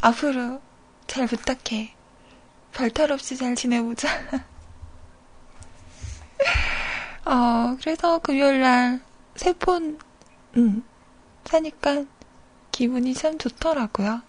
앞으로 0.00 0.60
잘 1.06 1.26
부탁해. 1.26 1.94
별탈 2.72 3.10
없이 3.12 3.36
잘 3.36 3.54
지내보자. 3.56 4.08
어, 7.26 7.76
그래서 7.80 8.18
금요일 8.20 8.60
날 8.60 9.00
새 9.36 9.52
폰, 9.52 9.98
음, 10.56 10.82
사니까 11.44 12.04
기분이 12.72 13.14
참 13.14 13.38
좋더라고요. 13.38 14.20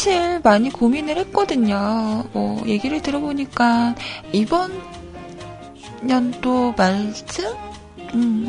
사실 0.00 0.40
많이 0.42 0.70
고민을 0.70 1.18
했거든요. 1.18 2.24
뭐 2.32 2.62
얘기를 2.66 3.02
들어보니까 3.02 3.94
이번 4.32 4.72
년도 6.00 6.72
말쯤 6.74 7.54
음, 8.14 8.48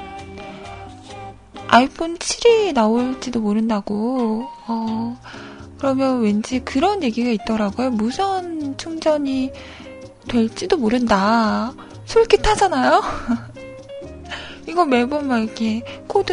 아이폰 1.67 2.17
7이 2.17 2.71
나올지도 2.71 3.41
모른다고. 3.41 4.47
어, 4.65 5.19
그러면 5.77 6.21
왠지 6.21 6.61
그런 6.61 7.03
얘기가 7.03 7.29
있더라고요. 7.31 7.89
무선 7.91 8.77
충전이 8.77 9.51
될지도 10.29 10.77
모른다. 10.77 11.73
솔깃하잖아요? 12.05 13.03
이거 14.69 14.85
매번 14.85 15.27
막 15.27 15.39
이렇게 15.39 15.83
코드 16.07 16.31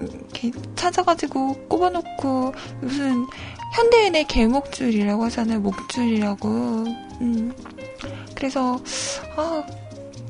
이렇게 0.00 0.52
찾아가지고 0.76 1.66
꼽아놓고 1.68 2.54
무슨 2.80 3.26
현대인의 3.72 4.24
개목줄이라고 4.26 5.24
하잖아요. 5.24 5.60
목줄이라고. 5.60 6.48
음. 7.20 7.52
그래서 8.34 8.80
아, 9.36 9.62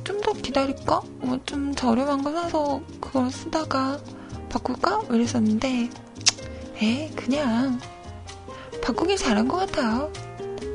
좀 0.05 0.21
더 0.21 0.33
기다릴까? 0.35 1.01
뭐 1.21 1.39
좀 1.47 1.75
저렴한 1.75 2.23
거 2.23 2.31
사서 2.33 2.81
그걸 3.01 3.31
쓰다가 3.31 3.99
바꿀까? 4.51 5.03
이랬었는데 5.11 5.89
에 6.83 7.11
그냥 7.17 7.81
바꾸길 8.83 9.17
잘한 9.17 9.49
것 9.49 9.57
같아요. 9.59 10.13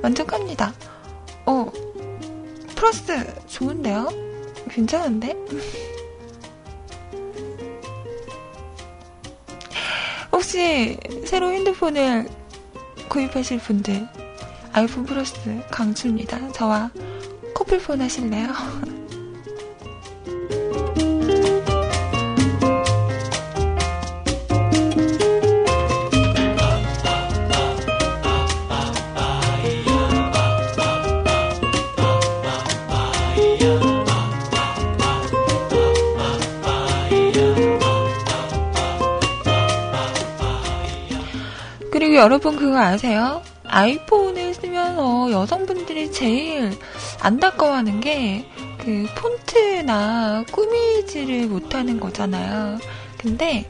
만족합니다. 0.01 0.73
어, 1.45 1.71
플러스 2.75 3.05
좋은데요? 3.47 4.09
괜찮은데? 4.69 5.35
혹시 10.31 10.97
새로 11.25 11.51
핸드폰을 11.51 12.27
구입하실 13.15 13.59
분들 13.59 14.09
아이폰 14.73 15.05
플러스 15.05 15.33
강추입니다. 15.71 16.51
저와 16.51 16.91
커플폰 17.53 18.01
하실래요? 18.01 18.49
그리고 42.15 42.23
여러분 42.23 42.55
그거 42.55 42.77
아세요? 42.77 43.41
아이폰을 43.65 44.53
쓰면서 44.53 45.31
여성분들이 45.31 46.11
제일 46.11 46.71
안타까워하는 47.21 47.99
게 47.99 48.45
그 48.85 49.07
폰트나 49.15 50.43
꾸미지를 50.51 51.47
못하는 51.47 51.99
거잖아요. 51.99 52.77
근데 53.17 53.67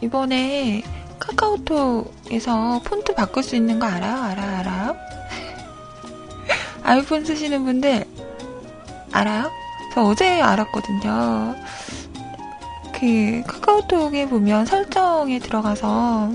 이번에 0.00 0.84
카카오톡에서 1.18 2.82
폰트 2.84 3.14
바꿀 3.16 3.42
수 3.42 3.56
있는 3.56 3.80
거 3.80 3.86
알아요? 3.86 4.22
알아, 4.22 4.58
알아요? 4.58 4.96
아이폰 6.84 7.24
쓰시는 7.24 7.64
분들 7.64 8.04
알아요? 9.10 9.50
저 9.92 10.02
어제 10.02 10.40
알았거든요. 10.40 11.56
그 12.92 13.42
카카오톡에 13.44 14.28
보면 14.28 14.66
설정에 14.66 15.40
들어가서 15.40 16.30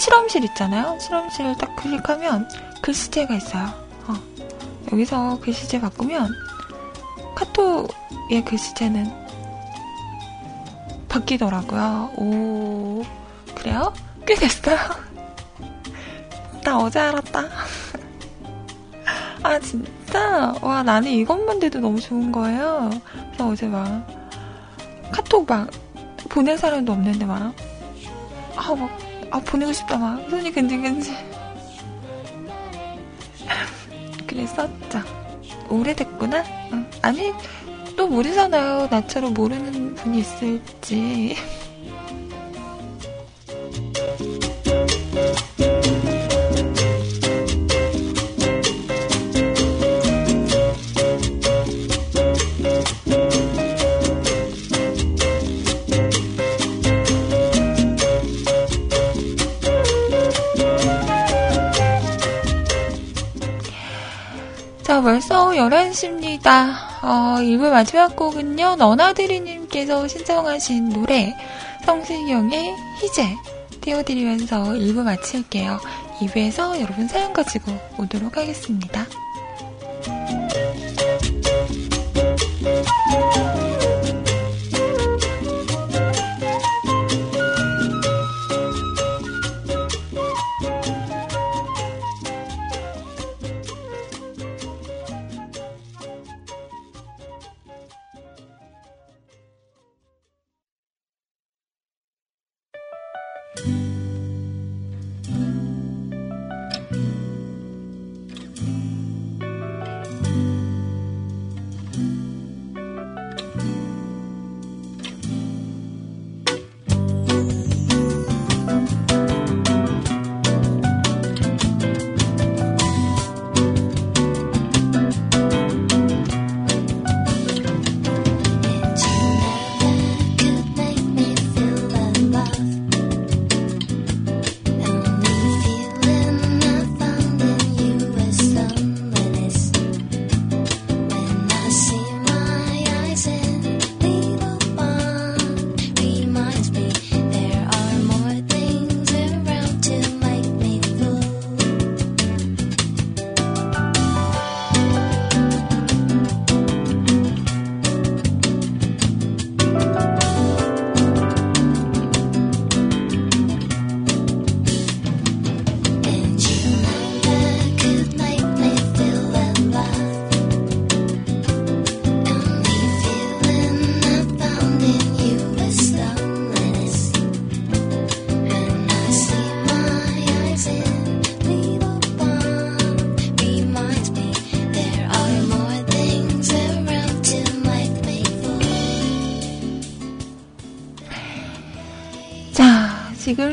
실험실 0.00 0.44
있잖아요. 0.44 0.98
실험실을 0.98 1.58
딱 1.58 1.76
클릭하면 1.76 2.48
글씨체가 2.80 3.34
있어요. 3.34 3.66
어. 4.06 4.14
여기서 4.90 5.38
글씨체 5.40 5.78
바꾸면 5.78 6.32
카톡의 7.34 8.42
글씨체는 8.46 9.12
바뀌더라고요. 11.06 12.12
오, 12.16 13.04
그래요? 13.54 13.92
꽤 14.26 14.34
됐어요? 14.36 14.78
나 16.64 16.78
어제 16.78 16.98
알았다. 16.98 17.44
아, 19.42 19.58
진짜? 19.58 20.54
와, 20.62 20.82
나는 20.82 21.10
이것만 21.10 21.58
돼도 21.58 21.78
너무 21.78 22.00
좋은 22.00 22.32
거예요. 22.32 22.88
그래서 23.26 23.48
어제 23.48 23.66
막, 23.66 24.06
카톡 25.12 25.46
막, 25.46 25.70
보낼 26.30 26.56
사람도 26.56 26.90
없는데 26.90 27.26
막, 27.26 27.52
아, 28.56 28.74
막, 28.74 29.09
아, 29.30 29.40
보내고 29.40 29.72
싶다, 29.72 29.96
막. 29.96 30.28
손이 30.28 30.50
근질근질. 30.52 31.14
그랬었죠. 34.26 35.02
오래됐구나? 35.68 36.40
어. 36.40 36.90
아니, 37.02 37.32
또 37.96 38.08
모르잖아요. 38.08 38.88
나처럼 38.90 39.34
모르는 39.34 39.94
분이 39.94 40.18
있을지. 40.18 41.36
11시입니다. 66.50 66.74
어, 67.02 67.36
1부 67.38 67.70
마지막 67.70 68.16
곡은요, 68.16 68.76
너나드리님께서 68.76 70.08
신청하신 70.08 70.90
노래, 70.90 71.34
성시경의 71.84 72.74
희재 73.00 73.36
띄워드리면서 73.80 74.64
1부 74.64 75.04
마칠게요. 75.04 75.78
2부에서 76.18 76.78
여러분 76.80 77.08
사연 77.08 77.32
가지고 77.32 77.72
오도록 77.98 78.36
하겠습니다. 78.36 79.06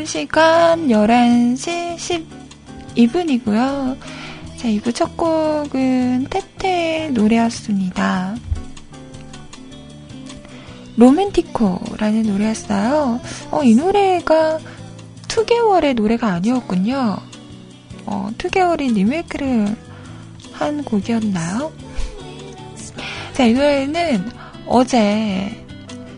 시간 0.08 0.88
11시 0.88 2.26
12분이고요. 2.96 3.98
자, 4.56 4.70
2부 4.70 4.96
첫 4.96 5.18
곡은 5.18 6.28
테테 6.30 7.10
노래였습니다. 7.14 8.38
로맨티코라는 10.96 12.24
노래였어요. 12.24 13.20
어, 13.52 13.64
이 13.64 13.76
노래가 13.76 14.60
2개월의 15.28 15.96
노래가 15.96 16.28
아니었군요. 16.32 17.18
어, 18.06 18.30
2개월이 18.38 18.94
리메이크를 18.94 19.76
한 20.54 20.84
곡이었나요? 20.86 21.74
자, 23.34 23.46
이 23.46 23.54
노래는 23.54 24.32
어제 24.68 25.66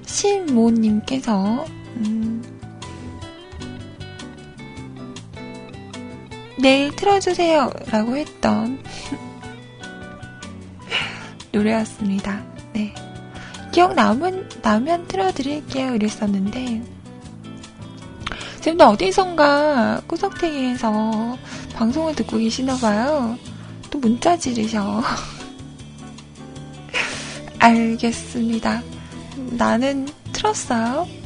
신모님께서 0.05 1.78
내일 6.61 6.95
틀어주세요. 6.95 7.71
라고 7.89 8.17
했던 8.17 8.83
노래였습니다. 11.51 12.43
네. 12.73 12.93
기억나면, 13.71 14.49
나면 14.61 15.07
틀어드릴게요. 15.07 15.95
이랬었는데, 15.95 16.83
지금도 18.61 18.85
어디선가 18.85 20.01
구석탱이에서 20.07 21.37
방송을 21.75 22.15
듣고 22.15 22.37
계시나봐요. 22.37 23.37
또 23.89 23.99
문자 23.99 24.37
지르셔. 24.37 25.01
알겠습니다. 27.59 28.81
나는 29.51 30.07
틀었어요. 30.33 31.18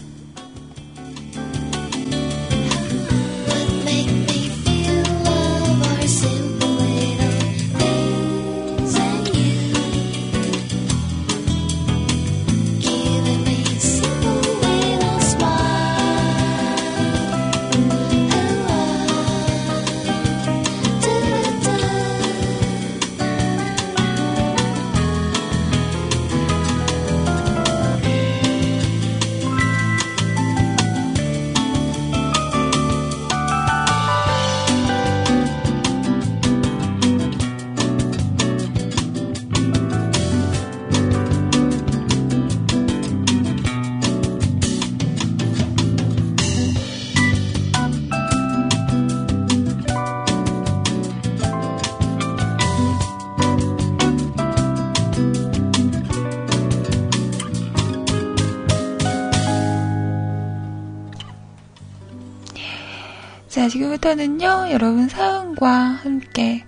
지금부터는요, 63.74 64.68
여러분 64.70 65.10
사연과 65.10 65.68
함께 65.68 66.64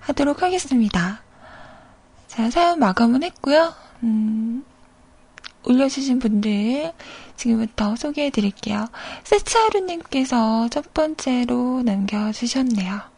하도록 0.00 0.42
하겠습니다. 0.42 1.22
자, 2.26 2.50
사연 2.50 2.78
마감은 2.78 3.22
했고요. 3.22 3.72
음, 4.02 4.62
올려주신 5.64 6.18
분들 6.18 6.92
지금부터 7.36 7.96
소개해 7.96 8.28
드릴게요. 8.28 8.84
세차하루님께서 9.24 10.68
첫 10.68 10.92
번째로 10.92 11.82
남겨주셨네요. 11.84 13.11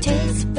자, 0.00 0.57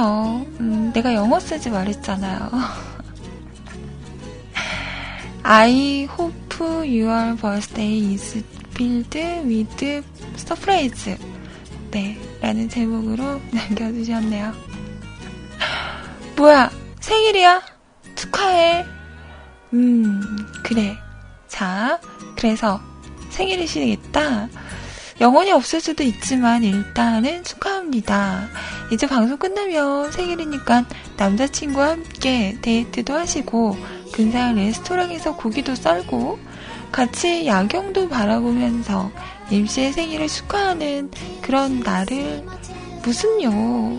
스차르님께서, 0.00 0.46
음, 0.60 0.92
내가 0.94 1.12
영어 1.14 1.38
쓰지 1.38 1.68
말했잖아요. 1.68 2.50
I 5.42 6.08
hope 6.10 6.34
your 6.60 7.36
birthday 7.36 8.14
is 8.14 8.42
filled 8.74 9.18
with 9.44 10.02
surprise. 10.36 11.16
네, 11.90 12.18
라는 12.40 12.68
제목으로 12.68 13.40
남겨주셨네요. 13.52 14.52
뭐야, 16.36 16.70
생일이야? 17.00 17.62
축하해. 18.14 18.86
음, 19.74 20.22
그래. 20.62 20.96
자, 21.48 22.00
그래서 22.36 22.80
생일이시겠다. 23.28 24.48
영원히 25.20 25.52
없을 25.52 25.82
수도 25.82 26.02
있지만 26.02 26.64
일단은 26.64 27.44
축하합니다. 27.44 28.48
이제 28.90 29.06
방송 29.06 29.36
끝나면 29.36 30.10
생일이니까 30.12 30.86
남자친구와 31.18 31.90
함께 31.90 32.56
데이트도 32.62 33.14
하시고 33.14 33.76
근사한 34.12 34.56
레스토랑에서 34.56 35.36
고기도 35.36 35.74
썰고 35.74 36.38
같이 36.90 37.46
야경도 37.46 38.08
바라보면서 38.08 39.10
임씨의 39.50 39.92
생일을 39.92 40.26
축하하는 40.26 41.10
그런 41.42 41.80
날을 41.80 42.46
무슨요. 43.04 43.98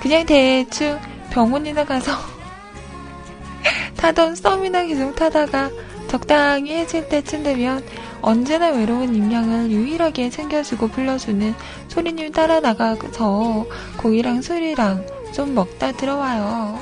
그냥 0.00 0.26
대충 0.26 1.00
병원이나 1.30 1.84
가서 1.84 2.12
타던 3.96 4.36
썸이나 4.36 4.84
계속 4.84 5.16
타다가 5.16 5.70
적당히 6.08 6.72
해질 6.72 7.08
때쯤 7.08 7.42
되면 7.42 7.84
언제나 8.22 8.70
외로운 8.70 9.14
임양을 9.14 9.70
유일하게 9.70 10.30
챙겨주고 10.30 10.88
불러주는 10.88 11.54
소리님 11.88 12.32
따라 12.32 12.60
나가서 12.60 13.66
고기랑 13.98 14.42
술이랑 14.42 15.06
좀 15.32 15.54
먹다 15.54 15.92
들어와요. 15.92 16.80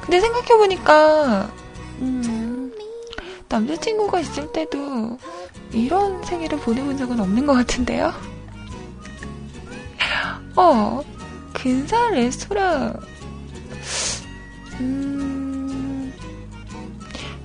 근데 0.00 0.20
생각해보니까, 0.20 1.52
음, 2.00 2.72
남자친구가 3.48 4.20
있을 4.20 4.50
때도 4.52 5.18
이런 5.72 6.22
생일을 6.24 6.58
보내본 6.58 6.96
적은 6.96 7.20
없는 7.20 7.46
것 7.46 7.52
같은데요? 7.54 8.12
어, 10.56 11.02
근사 11.52 12.10
레스토랑, 12.10 12.98
음, 14.80 15.39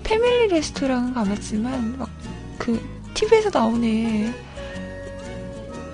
패밀리 0.05 0.47
레스토랑은 0.47 1.13
가봤지만, 1.13 1.97
막, 1.97 2.09
그, 2.57 2.79
TV에서 3.13 3.49
나오는 3.51 4.33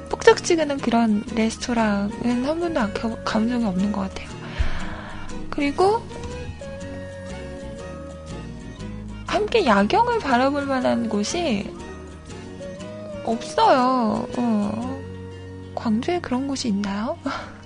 뻑적지근한 0.10 0.78
그런 0.80 1.24
레스토랑은 1.34 2.46
한 2.46 2.60
번도 2.60 2.80
안 2.80 2.94
가본 2.94 3.50
적이 3.50 3.66
없는 3.66 3.92
것 3.92 4.02
같아요. 4.02 4.30
그리고 5.50 6.02
함께 9.26 9.66
야경을 9.66 10.20
바라볼 10.20 10.66
만한 10.66 11.08
곳이 11.08 11.74
없어요. 13.24 14.28
어. 14.38 15.02
광주에 15.76 16.20
그런 16.20 16.48
곳이 16.48 16.68
있나요? 16.68 17.18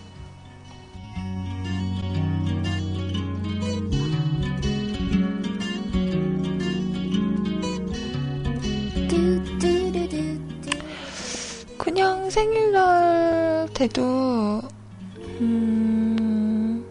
생일날 12.30 13.70
때도 13.74 14.62
음 15.42 16.86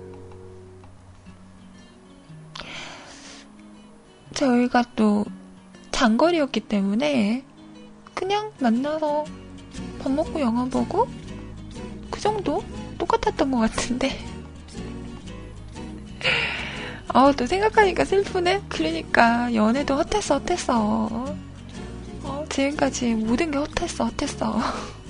저희가 4.35 4.85
또 4.97 5.25
장거리였기 5.91 6.61
때문에 6.61 7.45
그냥 8.15 8.51
만나서 8.59 9.25
밥 10.01 10.13
먹고 10.13 10.41
영화 10.41 10.65
보고 10.65 11.07
그 12.11 12.21
정도 12.21 12.63
똑같았던 12.99 13.51
것 13.51 13.59
같은데. 13.59 14.19
어또 17.13 17.47
생각하니까 17.47 18.05
슬프네? 18.05 18.63
그러니까, 18.69 19.53
연애도 19.55 19.95
헛했어, 19.95 20.39
헛했어. 20.39 21.27
어, 22.23 22.45
지금까지 22.49 23.15
모든 23.15 23.51
게 23.51 23.59
헛했어, 23.59 24.07
헛했어. 24.07 24.59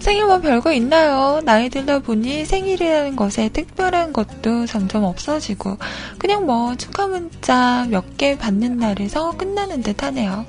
생일 0.00 0.24
뭐 0.24 0.40
별거 0.40 0.72
있나요? 0.72 1.40
나이 1.44 1.68
들다 1.68 1.98
보니 1.98 2.46
생일이라는 2.46 3.16
것에 3.16 3.50
특별한 3.50 4.14
것도 4.14 4.64
점점 4.66 5.04
없어지고 5.04 5.76
그냥 6.18 6.46
뭐 6.46 6.74
축하 6.76 7.06
문자 7.06 7.86
몇 7.90 8.16
개 8.16 8.38
받는 8.38 8.78
날에서 8.78 9.32
끝나는 9.36 9.82
듯 9.82 10.02
하네요. 10.02 10.46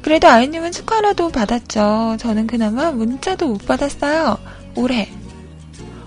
그래도 0.00 0.28
아이님은 0.28 0.72
축하라도 0.72 1.28
받았죠. 1.30 2.16
저는 2.18 2.46
그나마 2.46 2.90
문자도 2.90 3.48
못 3.48 3.66
받았어요. 3.66 4.38
올해. 4.76 5.10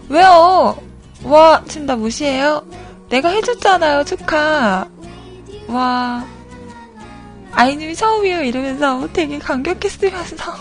왜요? 0.09 0.77
와, 1.23 1.63
지금 1.67 1.85
나 1.85 1.95
무시해요? 1.95 2.63
내가 3.09 3.29
해줬잖아요, 3.29 4.03
축하. 4.05 4.87
와. 5.67 6.38
아이님이 7.51 7.95
처음이에요, 7.95 8.43
이러면서 8.43 9.07
되게 9.13 9.39
감격했으면서. 9.39 10.53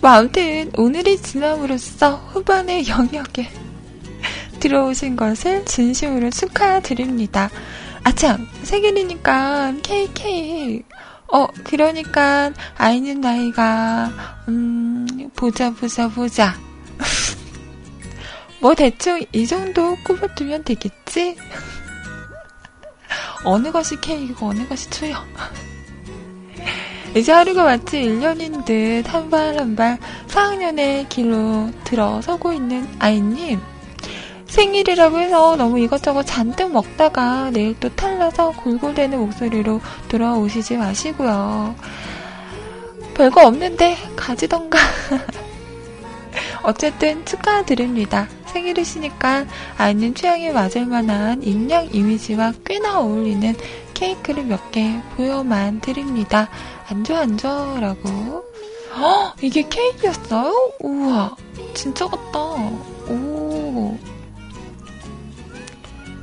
뭐 0.00 0.10
아무튼 0.10 0.68
오늘이 0.76 1.16
지남으로써 1.22 2.16
후반의 2.32 2.88
영역에 2.88 3.48
들어오신 4.58 5.14
것을 5.14 5.64
진심으로 5.64 6.30
축하드립니다. 6.30 7.48
아참 8.02 8.48
생일이니까 8.64 9.74
케이크 9.80 10.82
어 11.32 11.48
그러니까 11.64 12.52
아이는 12.76 13.22
나이가 13.22 14.12
음 14.48 15.06
보자 15.34 15.72
보자 15.72 16.08
보자 16.08 16.54
뭐 18.60 18.74
대충 18.74 19.24
이 19.32 19.46
정도 19.46 19.96
꼽아두면 20.04 20.64
되겠지? 20.64 21.36
어느 23.44 23.72
것이 23.72 24.00
케이크고 24.00 24.50
어느 24.50 24.68
것이 24.68 24.88
추요. 24.90 25.16
이제 27.16 27.32
하루가 27.32 27.64
마치 27.64 28.02
1년인 28.02 28.64
듯한발 28.64 29.58
한발 29.58 29.98
4학년의 30.28 31.08
길로 31.08 31.70
들어서고 31.84 32.52
있는 32.52 32.86
아이님. 32.98 33.58
생일이라고 34.52 35.18
해서 35.18 35.56
너무 35.56 35.78
이것저것 35.80 36.24
잔뜩 36.24 36.72
먹다가 36.72 37.48
내일 37.50 37.74
또 37.80 37.88
탈라서 37.88 38.50
골골대는 38.50 39.18
목소리로 39.18 39.80
돌아오시지 40.08 40.76
마시고요. 40.76 41.74
별거 43.14 43.46
없는데 43.46 43.96
가지던가. 44.14 44.78
어쨌든 46.64 47.24
축하드립니다. 47.24 48.28
생일이시니까 48.46 49.46
아이는 49.78 50.14
취향에 50.14 50.52
맞을 50.52 50.84
만한 50.84 51.42
인형 51.42 51.88
이미지와 51.90 52.52
꽤나 52.66 53.00
어울리는 53.00 53.54
케이크를 53.94 54.44
몇 54.44 54.70
개 54.70 55.00
보여만 55.16 55.80
드립니다. 55.80 56.50
안줘 56.88 57.16
안줘 57.16 57.78
라고. 57.80 58.44
어, 58.94 59.32
이게 59.40 59.66
케이크였어요? 59.66 60.52
우와, 60.80 61.34
진짜 61.72 62.06
같다. 62.06 62.38
오. 62.38 63.21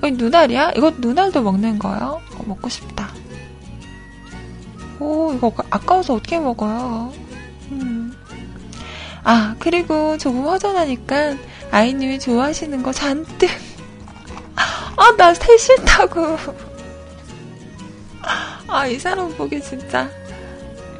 이 0.08 0.12
눈알이야? 0.12 0.72
이거 0.78 0.91
눈알도 0.97 1.41
먹는 1.41 1.80
거예요? 1.80 2.22
어, 2.36 2.43
먹고 2.45 2.70
싶다. 2.70 3.10
오, 5.00 5.34
이거 5.34 5.54
아까워서 5.70 6.16
어떻게 6.16 6.39
먹어요? 6.39 7.14
음. 7.72 8.14
아, 9.24 9.56
그리고 9.60 10.18
조금 10.18 10.43
허전하니까 10.45 11.36
아이님이 11.72 12.20
좋아하시는 12.20 12.82
거 12.82 12.91
잔뜩. 12.91 13.50
아, 14.56 15.16
나새 15.18 15.58
싫다고. 15.58 16.38
아, 18.68 18.88
이 18.88 19.00
사람 19.00 19.34
보기 19.36 19.62
진짜. 19.62 20.10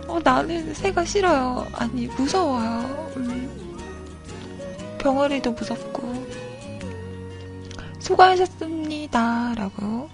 어, 0.08 0.20
나는 0.24 0.74
새가 0.74 1.06
싫어요. 1.06 1.68
아니, 1.74 2.08
무서워요. 2.08 3.12
음. 3.18 3.50
병아리도 4.97 5.52
무섭고. 5.52 6.18
수고하셨습니다. 8.10 9.53
라고. 9.55 10.10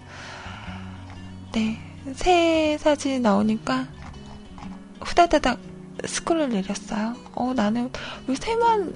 네. 1.54 1.80
새 2.14 2.78
사진 2.78 3.22
나오니까 3.22 3.88
후다다닥 5.00 5.60
스크롤 6.04 6.50
내렸어요. 6.50 7.16
어, 7.34 7.54
나는 7.56 7.89
왜 8.28 8.36
새만 8.36 8.93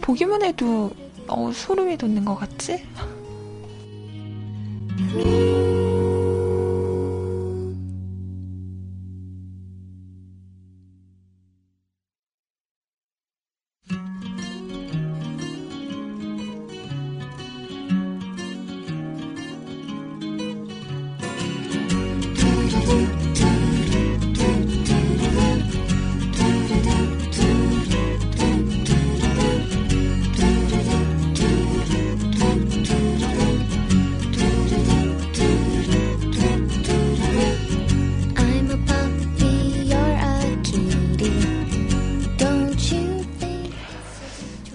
보기만 0.00 0.42
해도 0.42 0.90
어, 1.28 1.52
소름이 1.52 1.96
돋는 1.96 2.24
것 2.24 2.34
같지? 2.34 2.84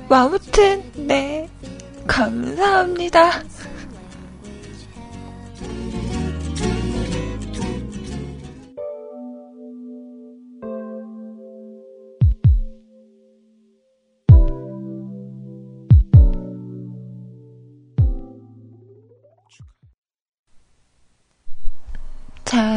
뭐 0.07 0.17
아무튼 0.17 0.83
네 0.95 1.49
감사합니다. 2.07 3.43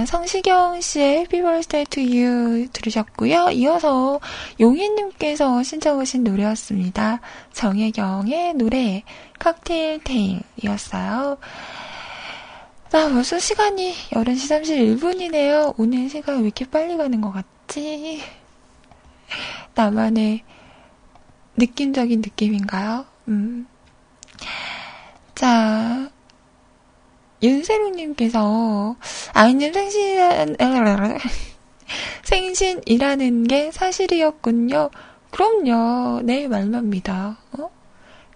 자, 0.00 0.06
성시경 0.06 0.80
씨의 0.80 1.06
Happy 1.08 1.42
Birthday 1.42 1.84
to 1.84 2.02
You 2.02 2.68
들으셨고요. 2.72 3.50
이어서 3.50 4.18
용희님께서 4.58 5.62
신청하신 5.62 6.24
노래였습니다. 6.24 7.20
정혜경의 7.52 8.54
노래 8.54 9.02
칵테일 9.38 10.02
테일이었어요. 10.02 11.36
나 12.90 13.08
벌써 13.10 13.38
시간이 13.38 13.92
11시 14.12 14.98
31분이네요. 14.98 15.74
오늘 15.76 16.08
시간 16.08 16.36
왜 16.36 16.44
이렇게 16.44 16.64
빨리 16.64 16.96
가는 16.96 17.20
것 17.20 17.32
같지? 17.32 18.22
나만의 19.74 20.42
느낌적인 21.58 22.22
느낌인가요? 22.22 23.04
음. 23.28 23.66
자, 25.34 26.10
윤세롱님께서 27.42 28.96
아이님 29.32 29.72
생신 29.72 30.56
생신이라는 32.22 33.44
게 33.44 33.70
사실이었군요. 33.72 34.90
그럼요. 35.30 36.20
내 36.22 36.46
말만 36.48 36.90
믿어. 36.90 37.36
어? 37.52 37.70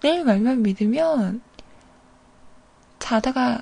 내 0.01 0.23
말만 0.23 0.61
믿으면 0.63 1.41
자다가 2.99 3.61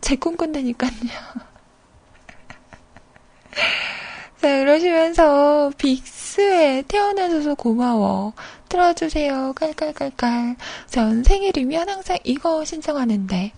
제 0.00 0.16
꿈 0.16 0.36
꾼다니까요. 0.36 0.90
자, 4.40 4.56
이러시면서 4.56 5.70
빅스에 5.76 6.84
태어나줘서 6.88 7.56
고마워. 7.56 8.32
틀어주세요. 8.70 9.52
깔깔깔깔. 9.52 10.56
전 10.86 11.22
생일이면 11.22 11.86
항상 11.90 12.16
이거 12.24 12.64
신청하는데. 12.64 13.52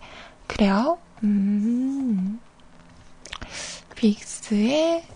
그래요? 0.48 0.98
음. 1.22 2.40
빅스의 3.94 5.06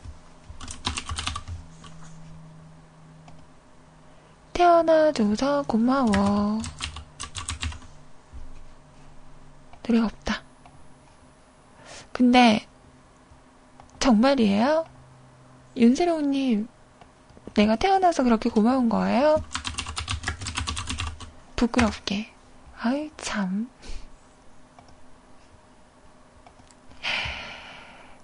태어나줘서 4.53 5.65
고마워. 5.67 6.61
노래가 9.85 10.07
없다. 10.07 10.43
근데, 12.13 12.65
정말이에요? 13.99 14.96
윤세롱님, 15.77 16.69
내가 17.55 17.77
태어나서 17.77 18.23
그렇게 18.23 18.49
고마운 18.49 18.89
거예요? 18.89 19.43
부끄럽게. 21.55 22.29
아이, 22.79 23.11
참. 23.19 23.69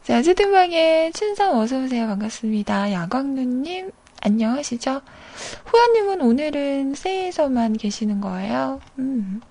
자, 0.03 0.22
채팅방에 0.22 1.12
춘상 1.12 1.59
어서오세요. 1.59 2.07
반갑습니다. 2.07 2.90
야광누님, 2.92 3.92
안녕하시죠? 4.22 5.03
후연님은 5.66 6.20
오늘은 6.22 6.94
세에서만 6.94 7.74
계시는 7.74 8.20
거예요? 8.20 8.80
음. 8.98 9.42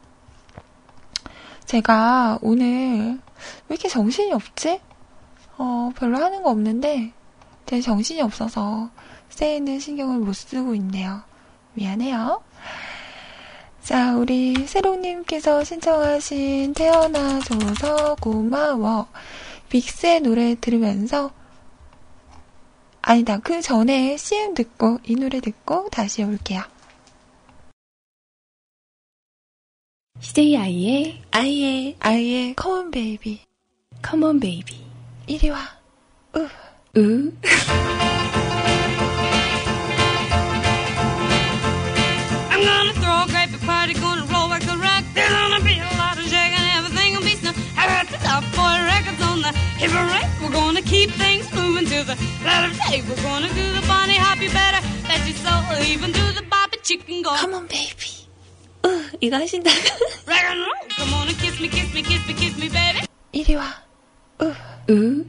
제가 1.65 2.39
오늘 2.41 3.19
왜 3.69 3.75
이렇게 3.75 3.87
정신이 3.87 4.33
없지? 4.33 4.81
어, 5.57 5.91
별로 5.95 6.17
하는 6.17 6.41
거 6.41 6.49
없는데, 6.49 7.13
제 7.71 7.79
정신이 7.79 8.21
없어서 8.21 8.89
세에는 9.29 9.79
신경을 9.79 10.17
못 10.17 10.33
쓰고 10.33 10.75
있네요. 10.75 11.23
미안해요. 11.71 12.43
자, 13.81 14.13
우리 14.17 14.53
세롱님께서 14.67 15.63
신청하신 15.63 16.73
태어나줘서 16.73 18.15
고마워. 18.15 19.07
빅스의 19.69 20.19
노래 20.19 20.55
들으면서 20.55 21.31
아니다. 23.01 23.37
그 23.37 23.61
전에 23.61 24.17
CM 24.17 24.53
듣고 24.53 24.99
이 25.05 25.15
노래 25.15 25.39
듣고 25.39 25.87
다시 25.91 26.23
올게요. 26.23 26.63
CJ 30.19 30.57
아이의 30.57 31.21
아이의 31.31 31.95
아이의 32.01 32.55
Come 32.55 32.79
on 32.79 32.91
Baby. 32.91 33.39
Come 34.01 34.28
on 34.28 34.41
Baby. 34.41 34.75
이리 35.27 35.49
와. 35.49 35.59
으. 36.35 36.49
으. 36.96 37.32
I'm 42.50 42.62
gonna 42.64 42.92
throw 42.94 43.22
a 43.22 43.26
great 43.28 43.50
big 43.52 43.60
party, 43.62 43.94
gonna 43.94 44.24
roll 44.32 44.48
like 44.48 44.66
a 44.66 44.76
wreck. 44.76 45.04
There's 45.14 45.30
gonna 45.30 45.60
be 45.64 45.78
a 45.78 45.84
lot 45.98 46.16
of 46.18 46.24
shaking, 46.24 46.66
everything 46.78 47.14
will 47.14 47.22
be 47.22 47.36
snow. 47.36 47.52
I 47.76 47.86
got 47.86 48.06
the 48.08 48.18
top 48.18 48.42
boy 48.56 48.76
records 48.92 49.22
on 49.22 49.42
the 49.42 49.52
hip 49.78 49.92
rank. 49.92 50.26
We're 50.42 50.52
gonna 50.52 50.82
keep 50.82 51.10
things 51.12 51.46
moving 51.52 51.86
to 51.86 52.04
the 52.04 52.16
letter 52.44 52.72
tape. 52.88 53.04
We're 53.08 53.22
gonna 53.22 53.48
do 53.48 53.72
the 53.72 53.82
bunny 53.86 54.16
hop, 54.16 54.40
you 54.40 54.50
better 54.50 54.80
bet 55.06 55.20
your 55.26 55.36
soul. 55.44 55.62
Even 55.84 56.12
do 56.12 56.32
the 56.32 56.42
bobby 56.48 56.78
chicken 56.82 57.22
go. 57.22 57.30
Come 57.36 57.54
on, 57.54 57.66
baby. 57.66 58.12
으, 58.84 59.10
이거 59.20 59.36
하신다고. 59.36 59.74
Rock 60.28 60.44
and 60.46 60.60
roll. 60.60 60.88
Come 60.96 61.14
on 61.14 61.28
and 61.28 61.38
kiss 61.38 61.60
me, 61.60 61.68
kiss 61.68 61.92
me, 61.92 62.02
kiss 62.02 62.22
me, 62.28 62.34
kiss 62.34 62.56
me, 62.56 62.68
baby. 62.68 63.06
이리 63.32 63.54
와. 63.56 63.74
으. 64.40 64.54
으. 64.90 65.24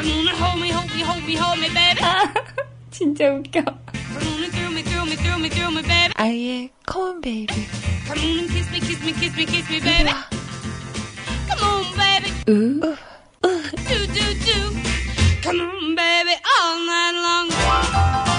Come 0.00 0.10
on 0.10 0.28
and 0.28 0.38
hold 0.38 0.60
me, 0.60 0.70
hold 0.70 0.90
me, 0.94 1.00
hold 1.02 1.24
me, 1.24 1.34
hold 1.36 1.58
me, 1.58 1.68
baby. 1.68 2.00
진짜 2.90 3.28
웃겨. 3.30 3.64
Come 3.64 4.28
on 4.28 4.44
and 4.44 4.52
thrill 4.52 4.70
me, 4.72 4.82
thrill 4.82 5.06
me, 5.06 5.16
thrill 5.16 5.38
me, 5.38 5.48
thrill 5.50 5.70
me, 5.70 5.82
baby. 5.82 6.12
아이의 6.16 6.70
컴온 6.86 7.20
베이비. 7.20 7.54
Come 8.06 8.22
on 8.22 8.38
and 8.38 8.48
kiss 8.52 8.70
me, 8.72 8.80
kiss 8.80 9.00
me, 9.04 9.12
kiss 9.12 9.36
me, 9.36 9.44
kiss 9.46 9.68
me, 9.70 9.76
이리 9.78 9.84
baby. 9.84 10.10
와. 10.10 10.24
Come 11.48 11.62
on, 11.64 11.84
baby. 11.96 12.30
으. 12.48 12.96
으. 13.44 13.70
do 13.88 14.06
do 14.12 14.24
do. 14.44 14.58
Come 15.42 15.60
on, 15.60 15.94
baby, 15.94 16.34
all 16.44 16.78
night 16.86 17.14
long. 17.22 18.29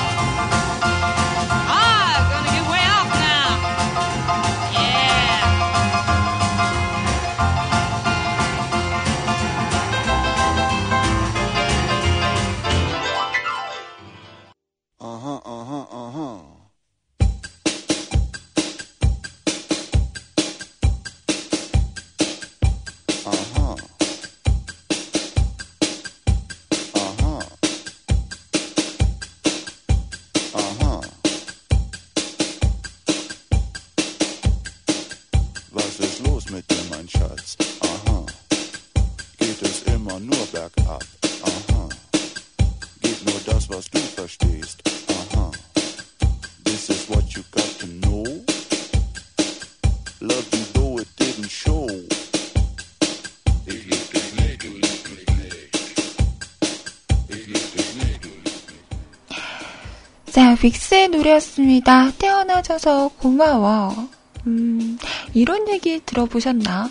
의 61.03 61.09
노래였습니다. 61.09 62.13
태어나줘서 62.17 63.09
고마워. 63.19 64.09
음, 64.47 64.97
이런 65.35 65.69
얘기 65.69 65.99
들어보셨나? 65.99 66.89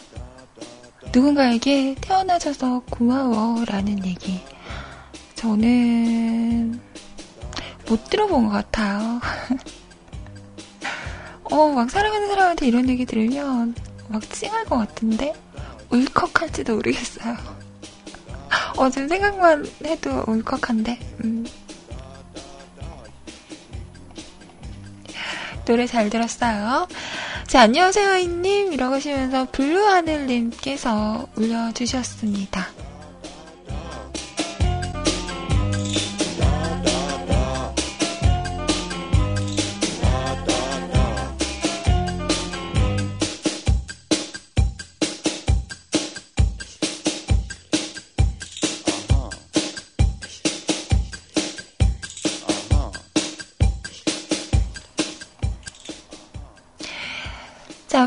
누군가에게 1.13 1.95
태어나줘서 2.01 2.81
고마워 2.89 3.63
라는 3.63 4.05
얘기. 4.05 4.41
저는 5.35 6.77
못 7.87 8.09
들어본 8.09 8.47
것 8.47 8.51
같아요. 8.51 9.21
어, 11.49 11.69
막 11.69 11.89
사랑하는 11.89 12.27
사람한테 12.27 12.67
이런 12.67 12.89
얘기 12.89 13.05
들으면 13.05 13.73
막 14.09 14.29
찡할 14.29 14.65
것 14.65 14.77
같은데? 14.77 15.33
울컥할지도 15.89 16.75
모르겠어요. 16.75 17.37
어, 18.75 18.89
지금 18.89 19.07
생각만 19.07 19.65
해도 19.85 20.21
울컥한데? 20.27 20.99
음. 21.23 21.45
노래 25.65 25.87
잘 25.87 26.09
들었어요. 26.09 26.87
자, 27.47 27.61
안녕하세요, 27.61 28.07
하이님. 28.07 28.73
이라고 28.73 28.95
하시면서 28.95 29.47
블루하늘님께서 29.51 31.27
올려주셨습니다. 31.37 32.67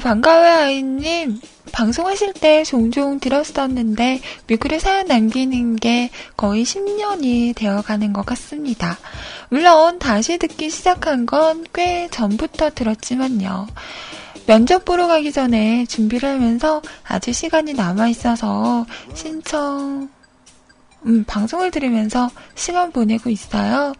반가워요, 0.04 0.64
아이님. 0.64 1.40
방송하실 1.72 2.34
때 2.34 2.62
종종 2.62 3.18
들었었는데, 3.18 4.20
뮤글에 4.48 4.78
사연 4.78 5.06
남기는 5.06 5.76
게 5.76 6.10
거의 6.36 6.62
10년이 6.62 7.56
되어 7.56 7.80
가는 7.80 8.12
것 8.12 8.26
같습니다. 8.26 8.98
물론, 9.48 9.98
다시 9.98 10.36
듣기 10.36 10.68
시작한 10.68 11.24
건 11.24 11.64
꽤 11.72 12.06
전부터 12.10 12.72
들었지만요. 12.74 13.66
면접 14.46 14.84
보러 14.84 15.06
가기 15.06 15.32
전에 15.32 15.86
준비를 15.86 16.28
하면서 16.28 16.82
아주 17.02 17.32
시간이 17.32 17.72
남아 17.72 18.08
있어서 18.08 18.84
신청, 19.14 20.10
음, 21.06 21.24
방송을 21.26 21.70
들으면서 21.70 22.30
시간 22.54 22.92
보내고 22.92 23.30
있어요. 23.30 23.94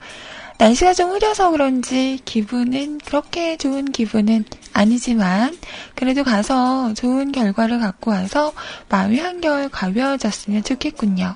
날씨가 0.59 0.93
좀 0.93 1.13
흐려서 1.13 1.51
그런지 1.51 2.21
기분은 2.27 2.99
그렇게 2.99 3.57
좋은 3.57 3.87
기분은 3.87 4.45
아니지만 4.75 5.57
그래도 5.95 6.25
가서 6.25 6.93
좋은 6.95 7.33
결과를 7.33 7.79
갖고 7.79 8.11
와서 8.11 8.53
마음이 8.91 9.19
한결 9.19 9.69
가벼워졌으면 9.71 10.65
좋겠군요. 10.65 11.35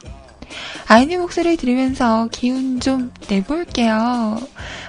아이님 0.88 1.20
목소리 1.20 1.56
들으면서 1.56 2.28
기운 2.32 2.80
좀 2.80 3.12
내볼게요. 3.28 4.38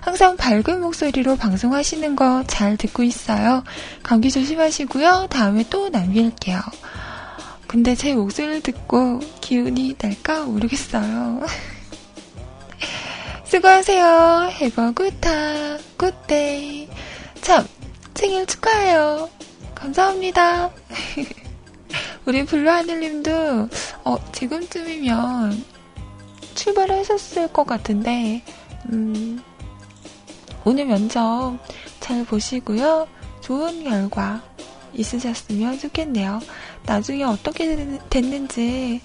항상 0.01 0.37
밝은 0.37 0.79
목소리로 0.81 1.35
방송하시는 1.35 2.15
거 2.15 2.43
잘 2.47 2.77
듣고 2.77 3.03
있어요. 3.03 3.63
감기 4.03 4.31
조심하시고요. 4.31 5.27
다음에 5.29 5.65
또 5.69 5.89
남길게요. 5.89 6.59
근데 7.67 7.93
제 7.95 8.15
목소리를 8.15 8.61
듣고 8.61 9.19
기운이 9.41 9.95
날까 10.01 10.45
모르겠어요. 10.45 11.45
수고하세요. 13.45 14.49
Time. 15.21 15.77
Good 15.97 16.15
day. 16.27 16.87
참, 17.41 17.65
생일 18.19 18.45
축하해요. 18.45 19.29
감사합니다. 19.73 20.69
우리 22.27 22.45
블루하늘님도, 22.45 23.69
어, 24.03 24.31
지금쯤이면 24.33 25.63
출발하셨을 26.53 27.47
것 27.53 27.65
같은데, 27.65 28.43
음, 28.91 29.41
오늘 30.65 30.87
면접 30.87 31.57
잘 32.01 32.25
보시고요. 32.25 33.07
좋은 33.39 33.85
결과 33.85 34.43
있으셨으면 34.93 35.79
좋겠네요. 35.79 36.41
나중에 36.85 37.23
어떻게 37.23 37.97
됐는지 38.09 38.99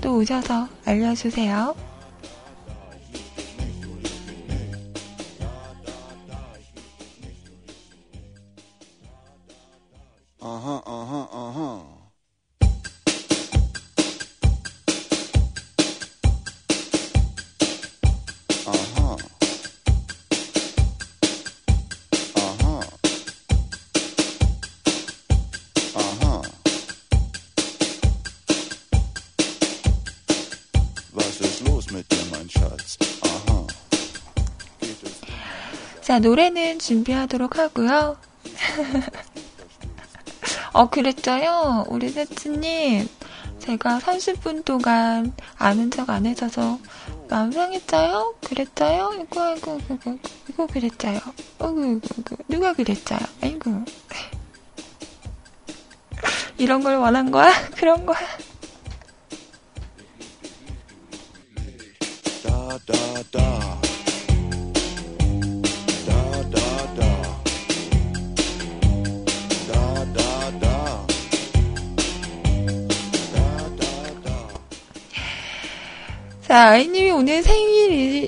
또 0.00 0.16
오셔서 0.16 0.66
알려주세요. 0.84 1.76
Uh-huh, 10.48 10.80
uh-huh, 10.86 11.26
uh-huh. 11.30 11.80
Uh-huh. 18.66 19.16
Uh-huh. 22.34 22.80
Uh-huh. 25.94 26.42
Was 31.12 31.40
ist 31.42 31.60
los 31.68 31.90
mit 31.90 32.10
dir, 32.10 32.24
mein 32.30 32.48
Schatz? 32.48 32.96
Es 34.80 36.00
자, 36.00 36.18
노래는 36.18 36.78
준비하도록 36.78 37.58
하고요. 37.58 38.16
어, 40.78 40.88
그랬죠요? 40.88 41.86
우리 41.88 42.08
세츠님, 42.08 43.08
제가 43.58 43.98
30분 43.98 44.64
동안 44.64 45.32
아는 45.56 45.90
척 45.90 46.08
안 46.08 46.24
해줘서 46.24 46.78
마음 47.28 47.50
상했죠요? 47.50 48.36
그랬죠요? 48.46 49.10
이거, 49.20 49.56
이거, 49.56 49.76
이거, 49.76 49.94
이거, 49.96 50.16
이거 50.48 50.66
그랬죠요? 50.68 51.18
어구, 51.58 51.84
이거, 51.84 52.08
이거, 52.18 52.36
누가 52.46 52.72
그랬죠요? 52.74 53.18
아이고. 53.42 53.72
이런 56.58 56.84
걸 56.84 56.94
원한 56.98 57.32
거야? 57.32 57.50
그런 57.74 58.06
거야? 58.06 58.20
자, 76.58 76.70
아이님이 76.70 77.12
오늘 77.12 77.40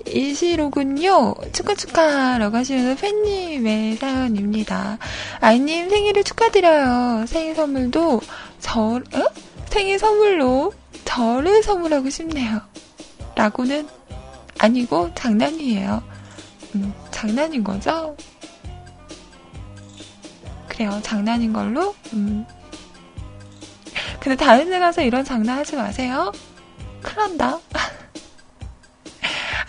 생일이시로군요. 0.05 1.35
축하 1.51 1.75
축하라고 1.75 2.59
하시면서 2.59 2.95
팬님의 3.01 3.97
사연입니다. 3.97 4.99
아이님 5.41 5.91
생일을 5.91 6.23
축하드려요. 6.23 7.27
생일 7.27 7.57
선물도 7.57 8.21
저, 8.61 8.81
어? 8.83 9.01
생일 9.69 9.99
선물로 9.99 10.73
저를 11.05 11.65
선물하고 11.65 12.09
싶네요. 12.09 12.61
라고는 13.35 13.89
아니고 14.59 15.11
장난이에요. 15.17 16.01
음, 16.77 16.95
장난인 17.11 17.65
거죠? 17.65 18.17
그래요. 20.69 21.01
장난인 21.03 21.53
걸로. 21.53 21.97
음. 22.13 22.47
근데 24.21 24.37
다른 24.37 24.71
데 24.71 24.79
가서 24.79 25.03
이런 25.03 25.25
장난 25.25 25.59
하지 25.59 25.75
마세요. 25.75 26.31
큰일 27.03 27.17
난다. 27.17 27.59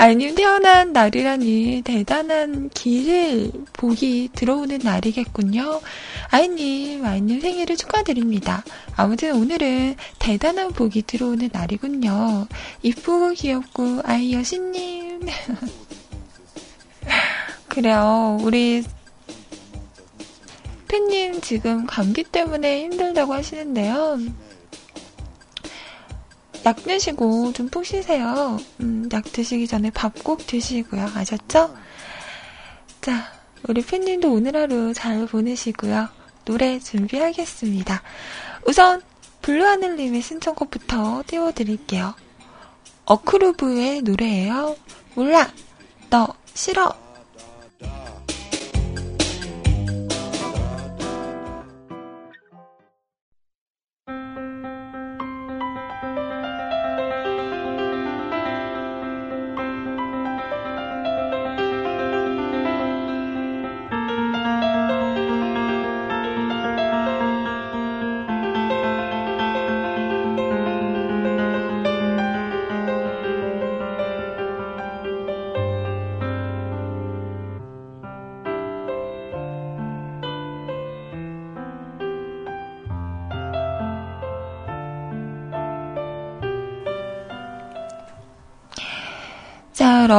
아이님 0.01 0.33
태어난 0.33 0.93
날이라니 0.93 1.83
대단한 1.85 2.69
길을 2.69 3.51
복이 3.71 4.29
들어오는 4.33 4.79
날이겠군요. 4.79 5.79
아이님, 6.31 7.05
아이님 7.05 7.39
생일을 7.39 7.77
축하드립니다. 7.77 8.63
아무튼 8.95 9.35
오늘은 9.35 9.97
대단한 10.17 10.71
복이 10.71 11.03
들어오는 11.03 11.49
날이군요. 11.53 12.47
이쁘고 12.81 13.33
귀엽고 13.33 14.01
아이 14.03 14.33
여신님. 14.33 15.19
그래요. 17.69 18.39
우리 18.41 18.83
팬님 20.87 21.41
지금 21.41 21.85
감기 21.85 22.23
때문에 22.23 22.85
힘들다고 22.85 23.35
하시는데요. 23.35 24.17
약 26.66 26.84
드시고 26.84 27.53
좀 27.53 27.70
푹 27.70 27.86
쉬세요. 27.86 28.57
음, 28.82 29.09
약 29.12 29.24
드시기 29.32 29.68
전에 29.68 29.89
밥 29.91 30.24
꼭 30.24 30.45
드시고요. 30.45 31.12
아셨죠? 31.16 31.76
자, 33.01 33.32
우리 33.68 33.82
팬님도 33.84 34.32
오늘 34.32 34.55
하루 34.55 34.93
잘 34.93 35.26
보내시고요. 35.26 36.09
노래 36.45 36.80
준비하겠습니다. 36.80 38.01
우선 38.68 39.01
블루하늘님의 39.41 40.22
신청곡부터 40.22 41.24
띄워드릴게요. 41.28 42.14
어크루브의 43.05 44.01
노래예요. 44.03 44.76
몰라, 45.16 45.51
너 46.09 46.28
싫어. 46.53 46.93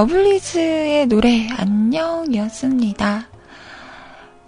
러블리즈의 0.02 1.06
노래 1.06 1.46
안녕이었습니다. 1.56 3.28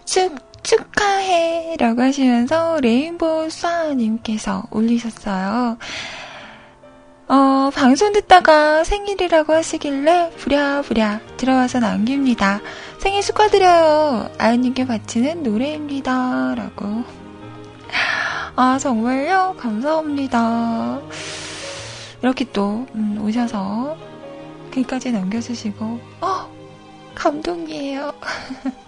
축, 0.05 0.35
축하해 0.65 1.77
라고 1.79 2.03
하시면서 2.03 2.81
레인보우 2.81 3.51
스와님께서 3.51 4.65
올리셨어요. 4.73 5.79
어, 7.29 7.71
방송 7.73 8.13
듣다가 8.13 8.83
생일이라고 8.83 9.53
하시길래 9.53 10.33
부랴부랴 10.39 11.21
들어와서 11.37 11.79
남깁니다. 11.79 12.61
생일 12.99 13.23
축하드려요. 13.23 14.31
아연님께 14.39 14.89
바치는 14.89 15.45
노래입니다. 15.45 16.57
라고. 16.57 17.05
아, 18.57 18.79
정말요? 18.81 19.55
감사합니다. 19.57 20.99
이렇게 22.23 22.45
또, 22.53 22.87
음, 22.97 23.21
오셔서 23.23 24.14
글까지 24.75 25.13
남겨주시고, 25.13 25.85
어, 26.21 26.51
감동이에요. 27.15 28.13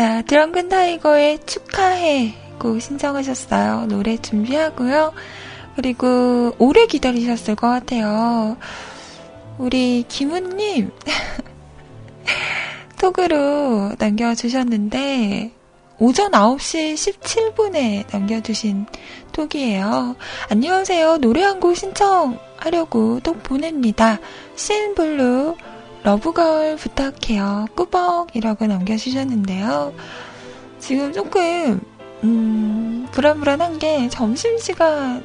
자, 0.00 0.22
드렁큰 0.22 0.70
타이거의 0.70 1.40
축하해 1.44 2.32
곡 2.58 2.80
신청하셨어요. 2.80 3.84
노래 3.84 4.16
준비하고요. 4.16 5.12
그리고 5.76 6.54
오래 6.58 6.86
기다리셨을 6.86 7.54
것 7.54 7.68
같아요. 7.68 8.56
우리 9.58 10.06
김우님 10.08 10.90
톡으로 12.98 13.92
남겨주셨는데 13.98 15.52
오전 15.98 16.30
9시 16.32 16.94
17분에 16.94 18.06
남겨주신 18.10 18.86
톡이에요. 19.32 20.16
안녕하세요. 20.48 21.18
노래 21.18 21.42
한 21.42 21.60
곡 21.60 21.76
신청하려고 21.76 23.20
톡 23.20 23.42
보냅니다. 23.42 24.18
신블루 24.56 25.56
러브걸 26.02 26.76
부탁해요. 26.76 27.66
꾸벅이라고 27.74 28.66
남겨주셨는데요. 28.66 29.92
지금 30.78 31.12
조금 31.12 31.80
음, 32.24 33.06
불안불안한 33.12 33.78
게 33.78 34.08
점심시간이라 34.08 35.20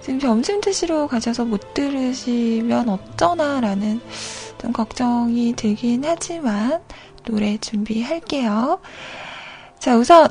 지금 0.00 0.18
점심 0.18 0.60
드시러 0.60 1.06
가셔서 1.06 1.44
못 1.44 1.74
들으시면 1.74 2.88
어쩌나라는 2.88 4.00
좀 4.58 4.72
걱정이 4.72 5.54
들긴 5.54 6.04
하지만 6.04 6.82
노래 7.24 7.58
준비할게요. 7.58 8.80
자, 9.78 9.96
우선 9.96 10.28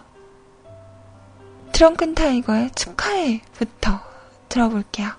드렁큰 1.72 2.16
타이거의 2.16 2.72
축하해부터 2.76 4.00
들어볼게요. 4.50 5.18